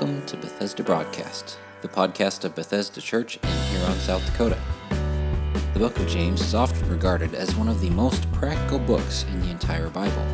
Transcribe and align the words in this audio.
Welcome 0.00 0.24
to 0.26 0.36
Bethesda 0.36 0.84
Broadcast, 0.84 1.58
the 1.80 1.88
podcast 1.88 2.44
of 2.44 2.54
Bethesda 2.54 3.00
Church 3.00 3.36
in 3.42 3.48
Huron, 3.48 3.98
South 3.98 4.24
Dakota. 4.26 4.56
The 5.72 5.80
book 5.80 5.98
of 5.98 6.06
James 6.06 6.40
is 6.40 6.54
often 6.54 6.88
regarded 6.88 7.34
as 7.34 7.56
one 7.56 7.66
of 7.66 7.80
the 7.80 7.90
most 7.90 8.30
practical 8.30 8.78
books 8.78 9.24
in 9.24 9.40
the 9.40 9.50
entire 9.50 9.90
Bible. 9.90 10.24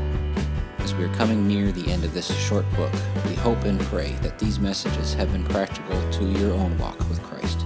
As 0.80 0.94
we 0.94 1.04
are 1.04 1.14
coming 1.14 1.48
near 1.48 1.72
the 1.72 1.90
end 1.90 2.04
of 2.04 2.12
this 2.12 2.30
short 2.46 2.70
book, 2.76 2.92
we 3.24 3.32
hope 3.36 3.64
and 3.64 3.80
pray 3.80 4.12
that 4.20 4.38
these 4.38 4.60
messages 4.60 5.14
have 5.14 5.32
been 5.32 5.44
practical 5.44 5.98
to 6.10 6.26
your 6.26 6.52
own 6.52 6.76
walk 6.76 6.98
with 7.08 7.22
Christ. 7.22 7.64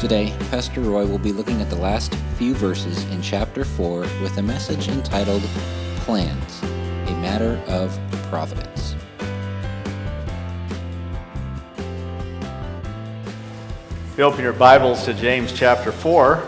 Today, 0.00 0.34
Pastor 0.50 0.80
Roy 0.80 1.04
will 1.04 1.18
be 1.18 1.32
looking 1.32 1.60
at 1.60 1.68
the 1.68 1.76
last 1.76 2.14
few 2.38 2.54
verses 2.54 3.04
in 3.10 3.20
chapter 3.20 3.66
4 3.66 4.00
with 4.00 4.38
a 4.38 4.42
message 4.42 4.88
entitled 4.88 5.42
Plans, 6.06 6.62
a 6.62 7.14
Matter 7.20 7.62
of 7.68 8.00
Providence. 8.30 8.71
If 14.12 14.18
you 14.18 14.24
open 14.24 14.42
your 14.42 14.52
Bibles 14.52 15.06
to 15.06 15.14
James 15.14 15.54
chapter 15.54 15.90
4, 15.90 16.46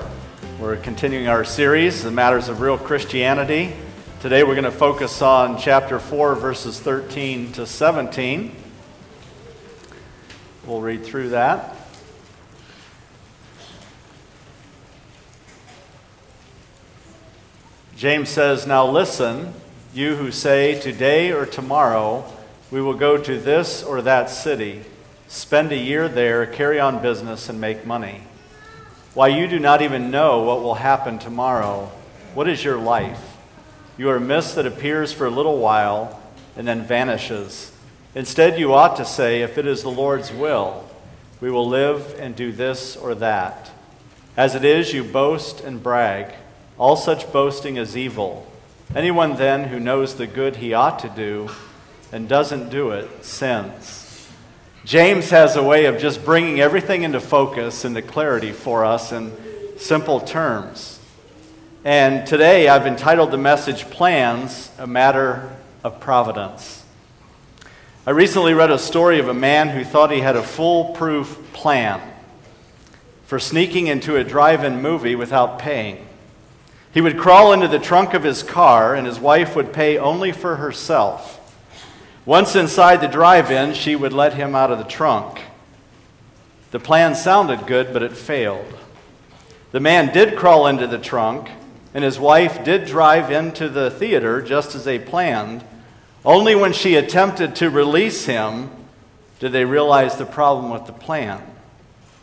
we're 0.61 0.77
continuing 0.77 1.29
our 1.29 1.45
series, 1.45 2.03
The 2.03 2.11
Matters 2.11 2.51
of 2.51 2.61
Real 2.61 2.77
Christianity. 2.77 3.73
Today 4.21 4.45
we're 4.45 4.53
going 4.53 4.65
to 4.65 4.71
focus 4.71 5.23
on 5.23 5.59
chapter 5.59 5.99
4, 5.99 6.35
verses 6.35 6.79
13 6.79 7.53
to 7.53 7.65
17. 7.65 8.55
We'll 10.67 10.83
read 10.83 11.07
through 11.07 11.31
that. 11.31 11.75
James 17.97 18.29
says, 18.29 18.67
Now 18.67 18.87
listen, 18.87 19.55
you 19.95 20.17
who 20.17 20.31
say, 20.31 20.79
Today 20.79 21.33
or 21.33 21.47
tomorrow 21.47 22.31
we 22.71 22.83
will 22.83 22.93
go 22.93 23.17
to 23.17 23.41
this 23.41 23.83
or 23.83 24.03
that 24.03 24.29
city 24.29 24.85
spend 25.35 25.73
a 25.73 25.77
year 25.77 26.09
there, 26.09 26.47
carry 26.47 26.79
on 26.79 27.03
business, 27.03 27.49
and 27.49 27.61
make 27.61 27.85
money. 27.85 28.23
Why, 29.15 29.29
you 29.29 29.49
do 29.49 29.59
not 29.59 29.83
even 29.83 30.13
know 30.13 30.43
what 30.43 30.63
will 30.63 30.77
happen 30.77 31.19
tomorrow. 31.19 31.91
What 32.35 32.49
is 32.49 32.63
your 32.63 32.79
life? 32.79 33.37
You 33.99 34.11
are 34.11 34.17
a 34.17 34.21
mist 34.21 34.55
that 34.55 34.65
appears 34.65 35.13
for 35.13 35.27
a 35.27 35.31
little 35.31 35.59
while 35.59 36.21
and 36.57 36.69
then 36.69 36.83
vanishes. 36.83 37.73
Instead, 38.15 38.61
you 38.61 38.73
ought 38.75 38.97
to 38.97 39.05
say, 39.05 39.43
If 39.43 39.59
it 39.59 39.67
is 39.67 39.83
the 39.83 39.91
Lord's 39.91 40.33
will, 40.33 40.89
we 41.41 41.51
will 41.51 41.69
live 41.69 42.15
and 42.21 42.37
do 42.37 42.53
this 42.53 42.97
or 42.97 43.17
that. 43.17 43.73
As 44.37 44.55
it 44.55 44.65
is, 44.65 44.93
you 44.93 45.03
boast 45.03 45.61
and 45.61 45.83
brag. 45.83 46.33
All 46.79 46.95
such 46.95 47.33
boasting 47.33 47.77
is 47.77 47.97
evil. 47.97 48.47
Anyone 48.95 49.35
then 49.35 49.65
who 49.65 49.81
knows 49.81 50.15
the 50.15 50.29
good 50.29 50.57
he 50.57 50.75
ought 50.75 51.01
to 51.01 51.09
do 51.09 51.51
and 52.13 52.29
doesn't 52.29 52.69
do 52.69 52.91
it 52.91 53.25
sins. 53.25 54.04
James 54.85 55.31
has 55.31 55.57
a 55.57 55.63
way 55.63 55.87
of 55.87 55.99
just 55.99 56.27
bringing 56.27 56.61
everything 56.61 57.05
into 57.05 57.19
focus 57.19 57.87
and 57.87 57.95
to 57.95 58.03
clarity 58.03 58.53
for 58.53 58.85
us 58.85 59.13
in 59.13 59.33
simple 59.79 60.21
terms. 60.21 61.01
And 61.87 62.27
today 62.27 62.69
I've 62.69 62.87
entitled 62.87 63.31
the 63.31 63.39
message 63.39 63.89
Plans, 63.89 64.71
a 64.79 64.87
Matter 64.87 65.51
of 65.83 66.01
Providence. 66.01 66.85
I 68.07 68.11
recently 68.11 68.53
read 68.53 68.71
a 68.71 68.79
story 68.79 69.19
of 69.19 69.29
a 69.29 69.35
man 69.35 69.71
who 69.71 69.85
thought 69.85 70.11
he 70.11 70.21
had 70.21 70.37
a 70.37 70.43
foolproof 70.43 71.41
plan 71.55 72.03
for 73.25 73.39
sneaking 73.39 73.87
into 73.87 74.17
a 74.17 74.25
drive 74.25 74.65
in 74.65 74.83
movie 74.83 75.15
without 75.15 75.59
paying. 75.59 76.07
He 76.93 77.01
would 77.01 77.17
crawl 77.17 77.55
into 77.55 77.69
the 77.69 77.79
trunk 77.79 78.13
of 78.13 78.23
his 78.23 78.43
car, 78.43 78.95
and 78.95 79.07
his 79.07 79.19
wife 79.19 79.57
would 79.57 79.73
pay 79.73 79.97
only 79.97 80.31
for 80.31 80.57
herself. 80.57 81.41
Once 82.27 82.57
inside 82.57 83.01
the 83.01 83.09
drive 83.09 83.51
in, 83.51 83.75
she 83.75 83.95
would 83.95 84.13
let 84.13 84.35
him 84.35 84.55
out 84.55 84.71
of 84.71 84.79
the 84.79 84.85
trunk. 84.85 85.43
The 86.71 86.81
plan 86.81 87.15
sounded 87.15 87.67
good, 87.67 87.93
but 87.93 88.03
it 88.03 88.17
failed. 88.17 88.73
The 89.73 89.81
man 89.81 90.13
did 90.13 90.37
crawl 90.37 90.67
into 90.67 90.87
the 90.87 90.99
trunk, 90.99 91.51
and 91.93 92.03
his 92.03 92.19
wife 92.19 92.65
did 92.65 92.87
drive 92.87 93.31
into 93.31 93.69
the 93.69 93.91
theater 93.91 94.41
just 94.41 94.75
as 94.75 94.85
they 94.85 94.99
planned. 94.99 95.65
Only 96.25 96.55
when 96.55 96.73
she 96.73 96.95
attempted 96.95 97.55
to 97.57 97.69
release 97.69 98.25
him 98.25 98.71
did 99.39 99.53
they 99.53 99.65
realize 99.65 100.17
the 100.17 100.25
problem 100.25 100.71
with 100.71 100.87
the 100.87 100.93
plan. 100.93 101.43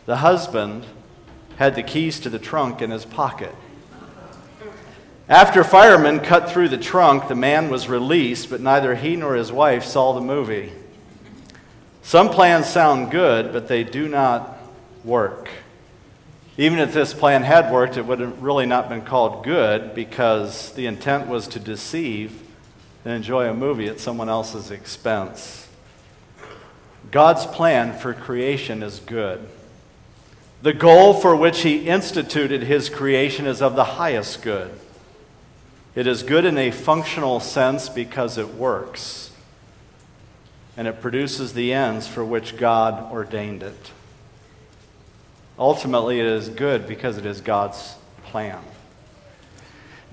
The 0.06 0.16
husband 0.16 0.84
had 1.58 1.76
the 1.76 1.82
keys 1.82 2.18
to 2.20 2.30
the 2.30 2.38
trunk 2.38 2.82
in 2.82 2.90
his 2.90 3.04
pocket. 3.04 3.54
After 5.32 5.64
firemen 5.64 6.20
cut 6.20 6.50
through 6.50 6.68
the 6.68 6.76
trunk, 6.76 7.26
the 7.26 7.34
man 7.34 7.70
was 7.70 7.88
released, 7.88 8.50
but 8.50 8.60
neither 8.60 8.94
he 8.94 9.16
nor 9.16 9.34
his 9.34 9.50
wife 9.50 9.82
saw 9.82 10.12
the 10.12 10.20
movie. 10.20 10.70
Some 12.02 12.28
plans 12.28 12.68
sound 12.68 13.10
good, 13.10 13.50
but 13.50 13.66
they 13.66 13.82
do 13.82 14.08
not 14.08 14.58
work. 15.04 15.48
Even 16.58 16.78
if 16.78 16.92
this 16.92 17.14
plan 17.14 17.44
had 17.44 17.72
worked, 17.72 17.96
it 17.96 18.04
would 18.04 18.20
have 18.20 18.42
really 18.42 18.66
not 18.66 18.90
been 18.90 19.00
called 19.00 19.42
good 19.42 19.94
because 19.94 20.70
the 20.72 20.84
intent 20.84 21.28
was 21.28 21.48
to 21.48 21.58
deceive 21.58 22.42
and 23.02 23.14
enjoy 23.14 23.48
a 23.48 23.54
movie 23.54 23.88
at 23.88 24.00
someone 24.00 24.28
else's 24.28 24.70
expense. 24.70 25.66
God's 27.10 27.46
plan 27.46 27.98
for 27.98 28.12
creation 28.12 28.82
is 28.82 29.00
good. 29.00 29.48
The 30.60 30.74
goal 30.74 31.14
for 31.14 31.34
which 31.34 31.62
He 31.62 31.88
instituted 31.88 32.64
His 32.64 32.90
creation 32.90 33.46
is 33.46 33.62
of 33.62 33.76
the 33.76 33.84
highest 33.84 34.42
good. 34.42 34.78
It 35.94 36.06
is 36.06 36.22
good 36.22 36.46
in 36.46 36.56
a 36.56 36.70
functional 36.70 37.38
sense 37.38 37.90
because 37.90 38.38
it 38.38 38.54
works, 38.54 39.30
and 40.74 40.88
it 40.88 41.02
produces 41.02 41.52
the 41.52 41.74
ends 41.74 42.06
for 42.08 42.24
which 42.24 42.56
God 42.56 43.12
ordained 43.12 43.62
it. 43.62 43.90
Ultimately, 45.58 46.18
it 46.18 46.24
is 46.24 46.48
good 46.48 46.86
because 46.88 47.18
it 47.18 47.26
is 47.26 47.42
God's 47.42 47.96
plan. 48.24 48.58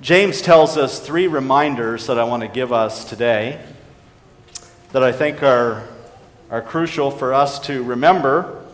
James 0.01 0.41
tells 0.41 0.75
us 0.75 0.99
three 0.99 1.27
reminders 1.27 2.07
that 2.07 2.19
I 2.19 2.25
want 2.25 2.41
to 2.41 2.49
give 2.49 2.73
us 2.73 3.05
today 3.05 3.61
that 4.91 5.01
I 5.01 5.13
think 5.13 5.41
are, 5.43 5.87
are 6.51 6.61
crucial 6.61 7.09
for 7.09 7.33
us 7.33 7.57
to 7.67 7.83
remember 7.83 8.65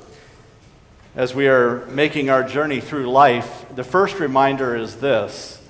as 1.16 1.36
we 1.36 1.48
are 1.48 1.86
making 1.86 2.32
our 2.32 2.44
journey 2.44 2.80
through 2.80 3.12
life. 3.12 3.66
The 3.76 3.84
first 3.84 4.20
reminder 4.20 4.76
is 4.76 4.96
this 4.96 5.62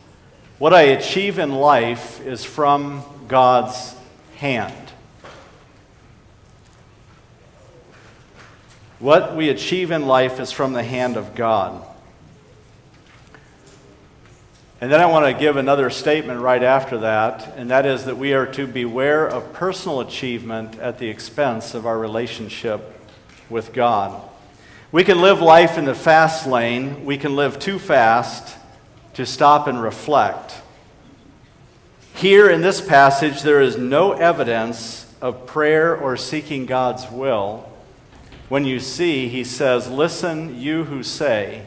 what 0.57 0.73
I 0.73 0.83
achieve 0.83 1.37
in 1.39 1.51
life 1.51 2.25
is 2.25 2.45
from 2.45 3.03
God's 3.27 3.95
hand. 4.37 4.73
What 8.99 9.35
we 9.35 9.49
achieve 9.49 9.91
in 9.91 10.07
life 10.07 10.39
is 10.39 10.51
from 10.51 10.73
the 10.73 10.83
hand 10.83 11.17
of 11.17 11.35
God. 11.35 11.85
And 14.79 14.91
then 14.91 15.01
I 15.01 15.05
want 15.05 15.25
to 15.25 15.33
give 15.39 15.57
another 15.57 15.89
statement 15.89 16.41
right 16.41 16.63
after 16.63 16.99
that, 16.99 17.53
and 17.57 17.69
that 17.71 17.85
is 17.85 18.05
that 18.05 18.17
we 18.17 18.33
are 18.33 18.45
to 18.53 18.67
beware 18.67 19.27
of 19.27 19.53
personal 19.53 19.99
achievement 19.99 20.77
at 20.79 20.99
the 20.99 21.09
expense 21.09 21.73
of 21.73 21.85
our 21.85 21.97
relationship 21.97 22.81
with 23.49 23.73
God. 23.73 24.21
We 24.91 25.03
can 25.03 25.21
live 25.21 25.41
life 25.41 25.77
in 25.77 25.85
the 25.85 25.95
fast 25.95 26.47
lane, 26.47 27.03
we 27.03 27.17
can 27.17 27.35
live 27.35 27.59
too 27.59 27.79
fast, 27.79 28.57
to 29.15 29.25
stop 29.25 29.67
and 29.67 29.81
reflect. 29.81 30.61
Here 32.13 32.49
in 32.49 32.61
this 32.61 32.79
passage, 32.79 33.41
there 33.41 33.61
is 33.61 33.77
no 33.77 34.13
evidence 34.13 35.13
of 35.21 35.45
prayer 35.45 35.95
or 35.95 36.15
seeking 36.15 36.65
God's 36.65 37.09
will. 37.09 37.69
When 38.47 38.63
you 38.63 38.79
see, 38.79 39.27
he 39.27 39.43
says, 39.43 39.89
Listen, 39.89 40.59
you 40.59 40.83
who 40.85 41.03
say, 41.03 41.65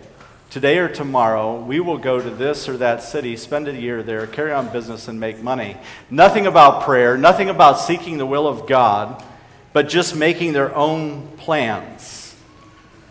Today 0.50 0.78
or 0.78 0.88
tomorrow, 0.88 1.60
we 1.60 1.78
will 1.78 1.98
go 1.98 2.19
to 2.19 2.31
this 2.31 2.70
or 2.70 2.78
that 2.78 3.03
city, 3.03 3.36
spend 3.36 3.69
a 3.69 3.78
year 3.78 4.03
there, 4.03 4.26
carry 4.26 4.50
on 4.50 4.72
business, 4.72 5.06
and 5.06 5.20
make 5.20 5.42
money. 5.42 5.77
Nothing 6.10 6.47
about 6.47 6.84
prayer, 6.84 7.18
nothing 7.18 7.51
about 7.51 7.80
seeking 7.80 8.16
the 8.16 8.24
will 8.24 8.47
of 8.47 8.66
God, 8.66 9.22
but 9.74 9.91
just 9.91 10.16
making 10.16 10.54
their 10.54 10.74
own 10.74 11.28
plans. 11.36 12.17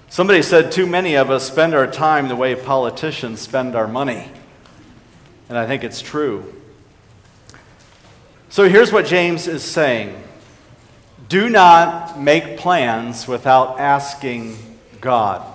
Somebody 0.10 0.42
said, 0.42 0.72
Too 0.72 0.88
many 0.88 1.16
of 1.16 1.30
us 1.30 1.46
spend 1.46 1.74
our 1.74 1.88
time 1.88 2.28
the 2.28 2.36
way 2.36 2.56
politicians 2.56 3.42
spend 3.42 3.76
our 3.76 3.88
money. 3.88 4.32
And 5.50 5.58
I 5.58 5.68
think 5.68 5.84
it's 5.84 6.02
true. 6.02 6.54
So 8.50 8.68
here's 8.68 8.92
what 8.92 9.06
James 9.06 9.48
is 9.48 9.64
saying 9.64 10.24
Do 11.28 11.50
not 11.50 12.20
make 12.20 12.58
plans 12.58 13.28
without 13.28 13.80
asking 13.80 14.58
God. 15.02 15.46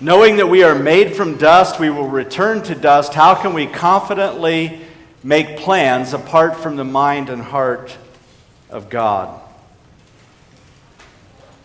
Knowing 0.00 0.36
that 0.36 0.48
we 0.48 0.62
are 0.62 0.74
made 0.74 1.14
from 1.14 1.36
dust, 1.36 1.78
we 1.78 1.90
will 1.90 2.08
return 2.08 2.62
to 2.62 2.74
dust, 2.74 3.12
how 3.12 3.34
can 3.34 3.52
we 3.52 3.66
confidently 3.66 4.80
make 5.22 5.58
plans 5.58 6.14
apart 6.14 6.56
from 6.56 6.76
the 6.76 6.84
mind 6.84 7.28
and 7.28 7.42
heart 7.42 7.94
of 8.70 8.88
God? 8.88 9.38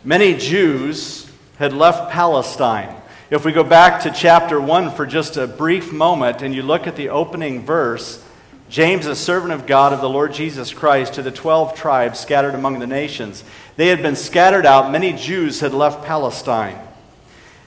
Many 0.05 0.37
Jews 0.37 1.27
had 1.57 1.73
left 1.73 2.11
Palestine. 2.11 2.95
If 3.31 3.43
we 3.43 3.51
go 3.51 3.63
back 3.63 4.03
to 4.03 4.11
chapter 4.11 4.61
1 4.61 4.91
for 4.91 5.07
just 5.07 5.35
a 5.35 5.47
brief 5.47 5.91
moment 5.91 6.43
and 6.43 6.53
you 6.53 6.61
look 6.61 6.85
at 6.85 6.95
the 6.95 7.09
opening 7.09 7.65
verse, 7.65 8.23
James, 8.69 9.07
a 9.07 9.15
servant 9.15 9.51
of 9.51 9.65
God 9.65 9.93
of 9.93 10.01
the 10.01 10.09
Lord 10.09 10.31
Jesus 10.31 10.71
Christ, 10.71 11.15
to 11.15 11.23
the 11.23 11.31
twelve 11.31 11.73
tribes 11.73 12.19
scattered 12.19 12.53
among 12.53 12.77
the 12.77 12.85
nations. 12.85 13.43
They 13.77 13.87
had 13.87 14.03
been 14.03 14.15
scattered 14.15 14.67
out, 14.67 14.91
many 14.91 15.11
Jews 15.11 15.61
had 15.61 15.73
left 15.73 16.05
Palestine. 16.05 16.77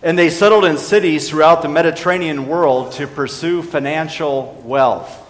And 0.00 0.16
they 0.16 0.30
settled 0.30 0.64
in 0.64 0.78
cities 0.78 1.28
throughout 1.28 1.62
the 1.62 1.68
Mediterranean 1.68 2.46
world 2.46 2.92
to 2.92 3.08
pursue 3.08 3.62
financial 3.62 4.62
wealth. 4.64 5.24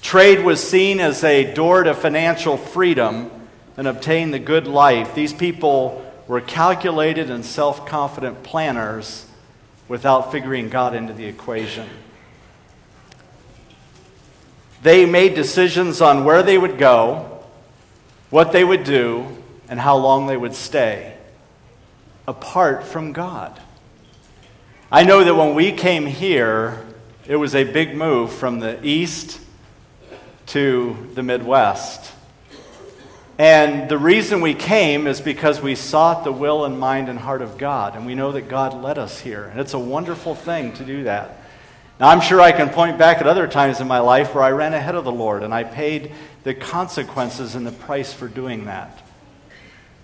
Trade 0.00 0.44
was 0.44 0.62
seen 0.62 1.00
as 1.00 1.24
a 1.24 1.52
door 1.54 1.82
to 1.82 1.92
financial 1.92 2.56
freedom 2.56 3.32
and 3.78 3.86
obtain 3.86 4.32
the 4.32 4.38
good 4.40 4.66
life. 4.66 5.14
These 5.14 5.32
people 5.32 6.04
were 6.26 6.40
calculated 6.40 7.30
and 7.30 7.44
self 7.44 7.86
confident 7.86 8.42
planners 8.42 9.24
without 9.86 10.32
figuring 10.32 10.68
God 10.68 10.94
into 10.94 11.14
the 11.14 11.24
equation. 11.24 11.88
They 14.82 15.06
made 15.06 15.34
decisions 15.34 16.00
on 16.00 16.24
where 16.24 16.42
they 16.42 16.58
would 16.58 16.76
go, 16.76 17.40
what 18.30 18.52
they 18.52 18.64
would 18.64 18.84
do, 18.84 19.26
and 19.68 19.80
how 19.80 19.96
long 19.96 20.26
they 20.26 20.36
would 20.36 20.54
stay, 20.54 21.16
apart 22.26 22.84
from 22.84 23.12
God. 23.12 23.60
I 24.90 25.04
know 25.04 25.22
that 25.22 25.34
when 25.34 25.54
we 25.54 25.72
came 25.72 26.06
here, 26.06 26.84
it 27.26 27.36
was 27.36 27.54
a 27.54 27.64
big 27.64 27.94
move 27.94 28.32
from 28.32 28.58
the 28.58 28.84
east 28.84 29.40
to 30.46 31.10
the 31.14 31.22
Midwest. 31.22 32.12
And 33.38 33.88
the 33.88 33.98
reason 33.98 34.40
we 34.40 34.52
came 34.52 35.06
is 35.06 35.20
because 35.20 35.60
we 35.60 35.76
sought 35.76 36.24
the 36.24 36.32
will 36.32 36.64
and 36.64 36.78
mind 36.78 37.08
and 37.08 37.16
heart 37.16 37.40
of 37.40 37.56
God. 37.56 37.94
And 37.94 38.04
we 38.04 38.16
know 38.16 38.32
that 38.32 38.48
God 38.48 38.74
led 38.74 38.98
us 38.98 39.20
here. 39.20 39.44
And 39.44 39.60
it's 39.60 39.74
a 39.74 39.78
wonderful 39.78 40.34
thing 40.34 40.72
to 40.74 40.84
do 40.84 41.04
that. 41.04 41.36
Now, 42.00 42.08
I'm 42.08 42.20
sure 42.20 42.40
I 42.40 42.50
can 42.50 42.68
point 42.68 42.98
back 42.98 43.18
at 43.18 43.28
other 43.28 43.46
times 43.46 43.80
in 43.80 43.86
my 43.86 44.00
life 44.00 44.34
where 44.34 44.42
I 44.42 44.50
ran 44.50 44.74
ahead 44.74 44.96
of 44.96 45.04
the 45.04 45.12
Lord 45.12 45.44
and 45.44 45.54
I 45.54 45.62
paid 45.62 46.12
the 46.42 46.52
consequences 46.54 47.54
and 47.54 47.64
the 47.64 47.72
price 47.72 48.12
for 48.12 48.26
doing 48.26 48.64
that. 48.64 49.02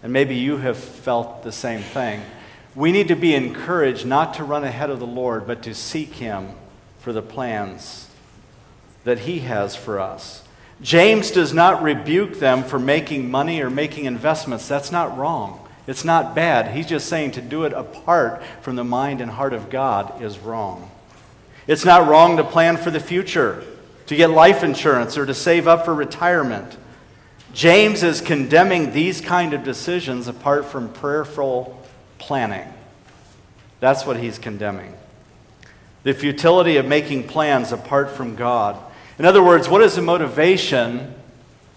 And 0.02 0.12
maybe 0.12 0.37
you 0.37 0.58
have 0.58 0.76
felt 0.76 1.42
the 1.42 1.52
same 1.52 1.80
thing. 1.80 2.22
We 2.76 2.92
need 2.92 3.08
to 3.08 3.16
be 3.16 3.34
encouraged 3.34 4.06
not 4.06 4.34
to 4.34 4.44
run 4.44 4.62
ahead 4.62 4.90
of 4.90 5.00
the 5.00 5.06
Lord, 5.06 5.46
but 5.46 5.62
to 5.64 5.75
seek 5.75 6.14
Him 6.14 6.50
for 6.98 7.12
the 7.12 7.22
plans 7.22 8.08
that 9.04 9.20
He 9.20 9.40
has 9.40 9.75
for 9.75 9.98
us. 9.98 10.44
James 10.81 11.31
does 11.31 11.55
not 11.55 11.82
rebuke 11.82 12.38
them 12.38 12.62
for 12.65 12.79
making 12.79 13.31
money 13.31 13.62
or 13.62 13.71
making 13.71 14.05
investments. 14.05 14.69
That's 14.69 14.93
not 14.93 15.17
wrong. 15.17 15.61
It's 15.87 16.05
not 16.05 16.35
bad. 16.35 16.75
He's 16.75 16.87
just 16.87 17.09
saying 17.09 17.32
to 17.32 17.43
do 17.43 17.65
it 17.65 17.73
apart 17.73 18.43
from 18.62 18.76
the 18.76 18.85
mind 18.85 19.21
and 19.21 19.31
heart 19.31 19.53
of 19.53 19.71
God 19.71 20.23
is 20.23 20.38
wrong. 20.38 20.91
It's 21.67 21.85
not 21.85 22.09
wrong 22.09 22.37
to 22.37 22.44
plan 22.44 22.76
for 22.76 22.91
the 22.91 23.00
future, 23.00 23.65
to 24.06 24.17
get 24.17 24.31
life 24.31 24.62
insurance, 24.62 25.17
or 25.17 25.26
to 25.26 25.35
save 25.35 25.67
up 25.67 25.85
for 25.85 25.94
retirement. 25.94 26.76
James 27.53 28.03
is 28.03 28.21
condemning 28.21 28.93
these 28.93 29.21
kind 29.21 29.55
of 29.55 29.62
decisions 29.62 30.26
apart 30.26 30.67
from 30.67 30.93
prayerful 30.93 31.81
planning. 32.19 32.69
That's 33.81 34.05
what 34.05 34.17
he's 34.17 34.38
condemning. 34.38 34.94
The 36.03 36.15
futility 36.15 36.76
of 36.79 36.87
making 36.87 37.29
plans 37.29 37.73
apart 37.73 38.11
from 38.11 38.37
God. 38.37 38.76
In 39.19 39.25
other 39.25 39.43
words, 39.43 39.69
what 39.69 39.82
is 39.82 39.94
the 39.96 40.02
motivation 40.02 41.14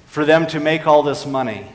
for 0.07 0.25
them 0.25 0.47
to 0.47 0.59
make 0.59 0.87
all 0.87 1.03
this 1.03 1.25
money? 1.25 1.67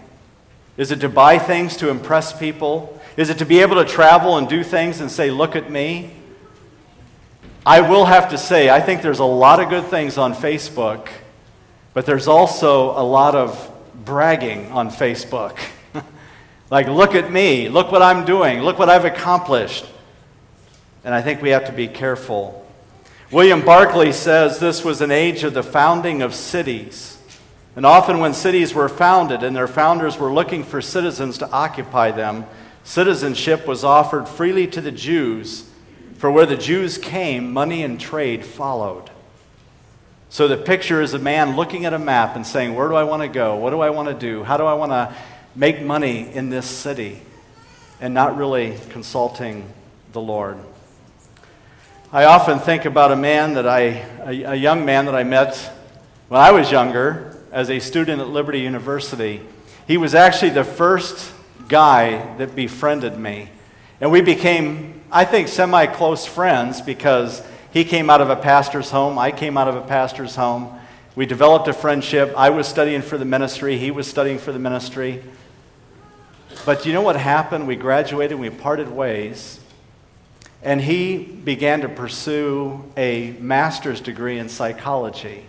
Is 0.76 0.90
it 0.90 1.00
to 1.00 1.08
buy 1.08 1.38
things 1.38 1.76
to 1.78 1.90
impress 1.90 2.36
people? 2.36 3.00
Is 3.16 3.30
it 3.30 3.38
to 3.38 3.46
be 3.46 3.60
able 3.60 3.76
to 3.76 3.84
travel 3.84 4.38
and 4.38 4.48
do 4.48 4.64
things 4.64 5.00
and 5.00 5.10
say, 5.10 5.30
Look 5.30 5.54
at 5.54 5.70
me? 5.70 6.10
I 7.64 7.80
will 7.80 8.06
have 8.06 8.30
to 8.30 8.38
say, 8.38 8.70
I 8.70 8.80
think 8.80 9.02
there's 9.02 9.20
a 9.20 9.24
lot 9.24 9.60
of 9.60 9.68
good 9.68 9.84
things 9.84 10.18
on 10.18 10.34
Facebook, 10.34 11.08
but 11.94 12.06
there's 12.06 12.26
also 12.26 12.90
a 12.90 13.04
lot 13.04 13.36
of 13.36 13.70
bragging 14.04 14.72
on 14.72 14.90
Facebook. 14.90 15.56
like, 16.70 16.88
look 16.88 17.14
at 17.14 17.30
me, 17.30 17.68
look 17.68 17.92
what 17.92 18.02
I'm 18.02 18.24
doing, 18.24 18.62
look 18.62 18.80
what 18.80 18.88
I've 18.88 19.04
accomplished. 19.04 19.86
And 21.04 21.14
I 21.14 21.22
think 21.22 21.40
we 21.40 21.50
have 21.50 21.66
to 21.66 21.72
be 21.72 21.86
careful. 21.86 22.61
William 23.32 23.64
Barclay 23.64 24.12
says 24.12 24.58
this 24.58 24.84
was 24.84 25.00
an 25.00 25.10
age 25.10 25.42
of 25.42 25.54
the 25.54 25.62
founding 25.62 26.20
of 26.20 26.34
cities. 26.34 27.16
And 27.74 27.86
often, 27.86 28.18
when 28.18 28.34
cities 28.34 28.74
were 28.74 28.90
founded 28.90 29.42
and 29.42 29.56
their 29.56 29.66
founders 29.66 30.18
were 30.18 30.30
looking 30.30 30.62
for 30.62 30.82
citizens 30.82 31.38
to 31.38 31.50
occupy 31.50 32.10
them, 32.10 32.44
citizenship 32.84 33.66
was 33.66 33.84
offered 33.84 34.28
freely 34.28 34.66
to 34.66 34.82
the 34.82 34.92
Jews 34.92 35.64
for 36.18 36.30
where 36.30 36.44
the 36.44 36.58
Jews 36.58 36.98
came, 36.98 37.54
money 37.54 37.82
and 37.82 37.98
trade 37.98 38.44
followed. 38.44 39.08
So 40.28 40.46
the 40.46 40.58
picture 40.58 41.00
is 41.00 41.14
a 41.14 41.18
man 41.18 41.56
looking 41.56 41.86
at 41.86 41.94
a 41.94 41.98
map 41.98 42.36
and 42.36 42.46
saying, 42.46 42.74
Where 42.74 42.88
do 42.88 42.96
I 42.96 43.04
want 43.04 43.22
to 43.22 43.28
go? 43.28 43.56
What 43.56 43.70
do 43.70 43.80
I 43.80 43.88
want 43.88 44.08
to 44.08 44.14
do? 44.14 44.44
How 44.44 44.58
do 44.58 44.64
I 44.64 44.74
want 44.74 44.92
to 44.92 45.14
make 45.56 45.80
money 45.80 46.30
in 46.30 46.50
this 46.50 46.66
city? 46.66 47.22
And 47.98 48.12
not 48.12 48.36
really 48.36 48.78
consulting 48.90 49.72
the 50.12 50.20
Lord. 50.20 50.58
I 52.12 52.24
often 52.24 52.58
think 52.58 52.84
about 52.84 53.10
a 53.10 53.16
man 53.16 53.54
that 53.54 53.66
I, 53.66 53.80
a, 54.26 54.42
a 54.42 54.54
young 54.54 54.84
man 54.84 55.06
that 55.06 55.14
I 55.14 55.24
met 55.24 55.56
when 56.28 56.40
I 56.40 56.50
was 56.50 56.70
younger 56.70 57.38
as 57.50 57.70
a 57.70 57.78
student 57.78 58.20
at 58.20 58.28
Liberty 58.28 58.60
University. 58.60 59.40
He 59.88 59.96
was 59.96 60.14
actually 60.14 60.50
the 60.50 60.62
first 60.62 61.32
guy 61.68 62.36
that 62.36 62.54
befriended 62.54 63.18
me. 63.18 63.48
And 63.98 64.12
we 64.12 64.20
became 64.20 65.02
I 65.14 65.26
think, 65.26 65.48
semi 65.48 65.86
close 65.86 66.24
friends 66.24 66.80
because 66.80 67.42
he 67.70 67.84
came 67.84 68.08
out 68.08 68.22
of 68.22 68.30
a 68.30 68.36
pastor's 68.36 68.90
home, 68.90 69.18
I 69.18 69.30
came 69.30 69.58
out 69.58 69.68
of 69.68 69.76
a 69.76 69.82
pastor's 69.82 70.34
home. 70.34 70.78
We 71.14 71.26
developed 71.26 71.68
a 71.68 71.74
friendship. 71.74 72.32
I 72.34 72.48
was 72.48 72.66
studying 72.66 73.02
for 73.02 73.18
the 73.18 73.26
ministry, 73.26 73.76
he 73.76 73.90
was 73.90 74.06
studying 74.06 74.38
for 74.38 74.52
the 74.52 74.58
ministry. 74.58 75.22
But 76.64 76.86
you 76.86 76.94
know 76.94 77.02
what 77.02 77.16
happened? 77.16 77.66
We 77.66 77.76
graduated, 77.76 78.38
we 78.38 78.48
parted 78.48 78.90
ways, 78.90 79.60
and 80.62 80.80
he 80.80 81.18
began 81.18 81.80
to 81.80 81.88
pursue 81.88 82.84
a 82.96 83.32
master's 83.40 84.00
degree 84.00 84.38
in 84.38 84.48
psychology. 84.48 85.44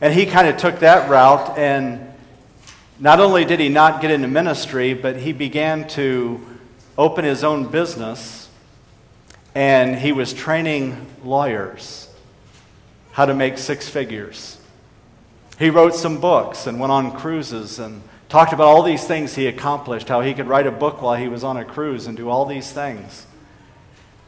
And 0.00 0.12
he 0.12 0.26
kind 0.26 0.48
of 0.48 0.56
took 0.56 0.80
that 0.80 1.08
route, 1.08 1.56
and 1.56 2.12
not 2.98 3.20
only 3.20 3.44
did 3.44 3.60
he 3.60 3.68
not 3.68 4.00
get 4.00 4.10
into 4.10 4.28
ministry, 4.28 4.94
but 4.94 5.16
he 5.16 5.32
began 5.32 5.86
to 5.88 6.44
open 6.98 7.24
his 7.24 7.44
own 7.44 7.66
business 7.66 8.48
and 9.54 9.96
he 9.96 10.12
was 10.12 10.34
training 10.34 11.06
lawyers 11.24 12.08
how 13.12 13.24
to 13.24 13.34
make 13.34 13.56
six 13.56 13.88
figures. 13.88 14.58
He 15.58 15.70
wrote 15.70 15.94
some 15.94 16.20
books 16.20 16.66
and 16.66 16.78
went 16.78 16.92
on 16.92 17.16
cruises 17.16 17.78
and 17.78 18.02
talked 18.28 18.52
about 18.52 18.66
all 18.66 18.82
these 18.82 19.06
things 19.06 19.34
he 19.34 19.46
accomplished, 19.46 20.08
how 20.08 20.20
he 20.20 20.34
could 20.34 20.46
write 20.46 20.66
a 20.66 20.70
book 20.70 21.00
while 21.00 21.16
he 21.16 21.28
was 21.28 21.42
on 21.42 21.56
a 21.56 21.64
cruise 21.64 22.06
and 22.06 22.18
do 22.18 22.28
all 22.28 22.44
these 22.44 22.70
things. 22.70 23.26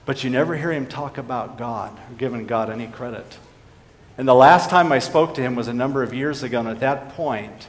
But 0.08 0.24
you 0.24 0.30
never 0.30 0.56
hear 0.56 0.72
him 0.72 0.86
talk 0.86 1.18
about 1.18 1.58
God 1.58 1.92
or 1.92 2.14
giving 2.16 2.46
God 2.46 2.70
any 2.70 2.86
credit. 2.86 3.36
And 4.16 4.26
the 4.26 4.34
last 4.34 4.70
time 4.70 4.90
I 4.90 5.00
spoke 5.00 5.34
to 5.34 5.42
him 5.42 5.54
was 5.54 5.68
a 5.68 5.74
number 5.74 6.02
of 6.02 6.14
years 6.14 6.42
ago, 6.42 6.60
and 6.60 6.68
at 6.68 6.80
that 6.80 7.10
point, 7.10 7.68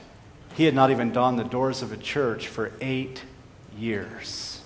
he 0.55 0.63
had 0.63 0.73
not 0.73 0.89
even 0.89 1.11
donned 1.11 1.37
the 1.37 1.43
doors 1.43 1.81
of 1.81 1.91
a 1.91 1.97
church 1.97 2.47
for 2.47 2.71
eight 2.79 3.23
years 3.77 4.61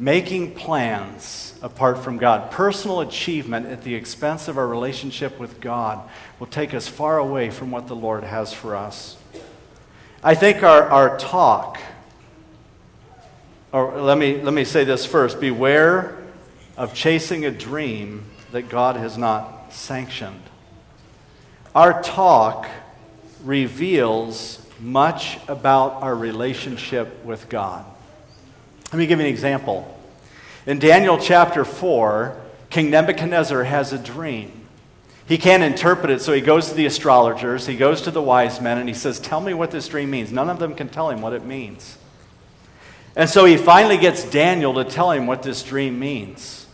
making 0.00 0.54
plans 0.54 1.54
apart 1.60 1.98
from 1.98 2.16
God. 2.16 2.50
Personal 2.50 3.00
achievement 3.00 3.66
at 3.66 3.82
the 3.82 3.94
expense 3.94 4.48
of 4.48 4.56
our 4.56 4.66
relationship 4.66 5.38
with 5.38 5.60
God 5.60 6.08
will 6.38 6.46
take 6.46 6.72
us 6.72 6.88
far 6.88 7.18
away 7.18 7.50
from 7.50 7.70
what 7.70 7.86
the 7.86 7.94
Lord 7.94 8.24
has 8.24 8.50
for 8.50 8.74
us. 8.74 9.18
I 10.24 10.34
think 10.34 10.62
our, 10.62 10.84
our 10.84 11.18
talk, 11.18 11.78
or 13.72 14.00
let 14.00 14.18
me, 14.18 14.40
let 14.42 14.52
me 14.52 14.64
say 14.64 14.84
this 14.84 15.06
first 15.06 15.40
beware 15.40 16.18
of 16.76 16.94
chasing 16.94 17.44
a 17.44 17.50
dream 17.50 18.24
that 18.52 18.68
God 18.68 18.96
has 18.96 19.16
not 19.16 19.72
sanctioned. 19.72 20.42
Our 21.74 22.02
talk 22.02 22.68
reveals 23.44 24.66
much 24.80 25.38
about 25.46 26.02
our 26.02 26.14
relationship 26.14 27.24
with 27.24 27.48
God. 27.48 27.84
Let 28.92 28.98
me 28.98 29.06
give 29.06 29.20
you 29.20 29.26
an 29.26 29.30
example. 29.30 29.96
In 30.66 30.78
Daniel 30.78 31.18
chapter 31.18 31.64
4, 31.64 32.36
King 32.70 32.90
Nebuchadnezzar 32.90 33.64
has 33.64 33.92
a 33.92 33.98
dream. 33.98 34.52
He 35.28 35.38
can't 35.38 35.62
interpret 35.62 36.10
it, 36.10 36.20
so 36.20 36.32
he 36.32 36.40
goes 36.40 36.68
to 36.70 36.74
the 36.74 36.86
astrologers, 36.86 37.66
he 37.66 37.76
goes 37.76 38.02
to 38.02 38.10
the 38.10 38.20
wise 38.20 38.60
men, 38.60 38.78
and 38.78 38.88
he 38.88 38.94
says, 38.94 39.20
Tell 39.20 39.40
me 39.40 39.54
what 39.54 39.70
this 39.70 39.86
dream 39.86 40.10
means. 40.10 40.32
None 40.32 40.50
of 40.50 40.58
them 40.58 40.74
can 40.74 40.88
tell 40.88 41.08
him 41.08 41.22
what 41.22 41.32
it 41.32 41.44
means. 41.44 41.98
And 43.16 43.28
so 43.28 43.44
he 43.44 43.56
finally 43.56 43.98
gets 43.98 44.24
Daniel 44.24 44.74
to 44.74 44.84
tell 44.84 45.10
him 45.10 45.26
what 45.26 45.42
this 45.42 45.62
dream 45.62 45.98
means. 45.98 46.66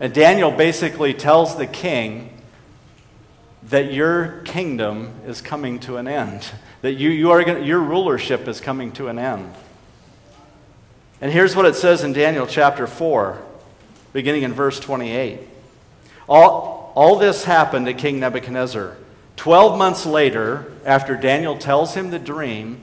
And 0.00 0.12
Daniel 0.12 0.50
basically 0.50 1.14
tells 1.14 1.56
the 1.56 1.66
king 1.66 2.30
that 3.68 3.92
your 3.92 4.42
kingdom 4.44 5.12
is 5.26 5.40
coming 5.40 5.78
to 5.80 5.96
an 5.96 6.08
end, 6.08 6.50
that 6.82 6.94
you, 6.94 7.10
you 7.10 7.30
are 7.30 7.44
gonna, 7.44 7.60
your 7.60 7.80
rulership 7.80 8.48
is 8.48 8.60
coming 8.60 8.92
to 8.92 9.08
an 9.08 9.18
end. 9.18 9.54
And 11.20 11.30
here's 11.30 11.54
what 11.54 11.66
it 11.66 11.76
says 11.76 12.02
in 12.02 12.12
Daniel 12.12 12.46
chapter 12.46 12.86
4, 12.86 13.40
beginning 14.12 14.42
in 14.42 14.52
verse 14.52 14.80
28. 14.80 15.38
All, 16.28 16.92
all 16.96 17.16
this 17.16 17.44
happened 17.44 17.86
to 17.86 17.94
King 17.94 18.18
Nebuchadnezzar. 18.18 18.96
Twelve 19.36 19.78
months 19.78 20.04
later, 20.04 20.72
after 20.84 21.16
Daniel 21.16 21.56
tells 21.56 21.94
him 21.94 22.10
the 22.10 22.18
dream, 22.18 22.80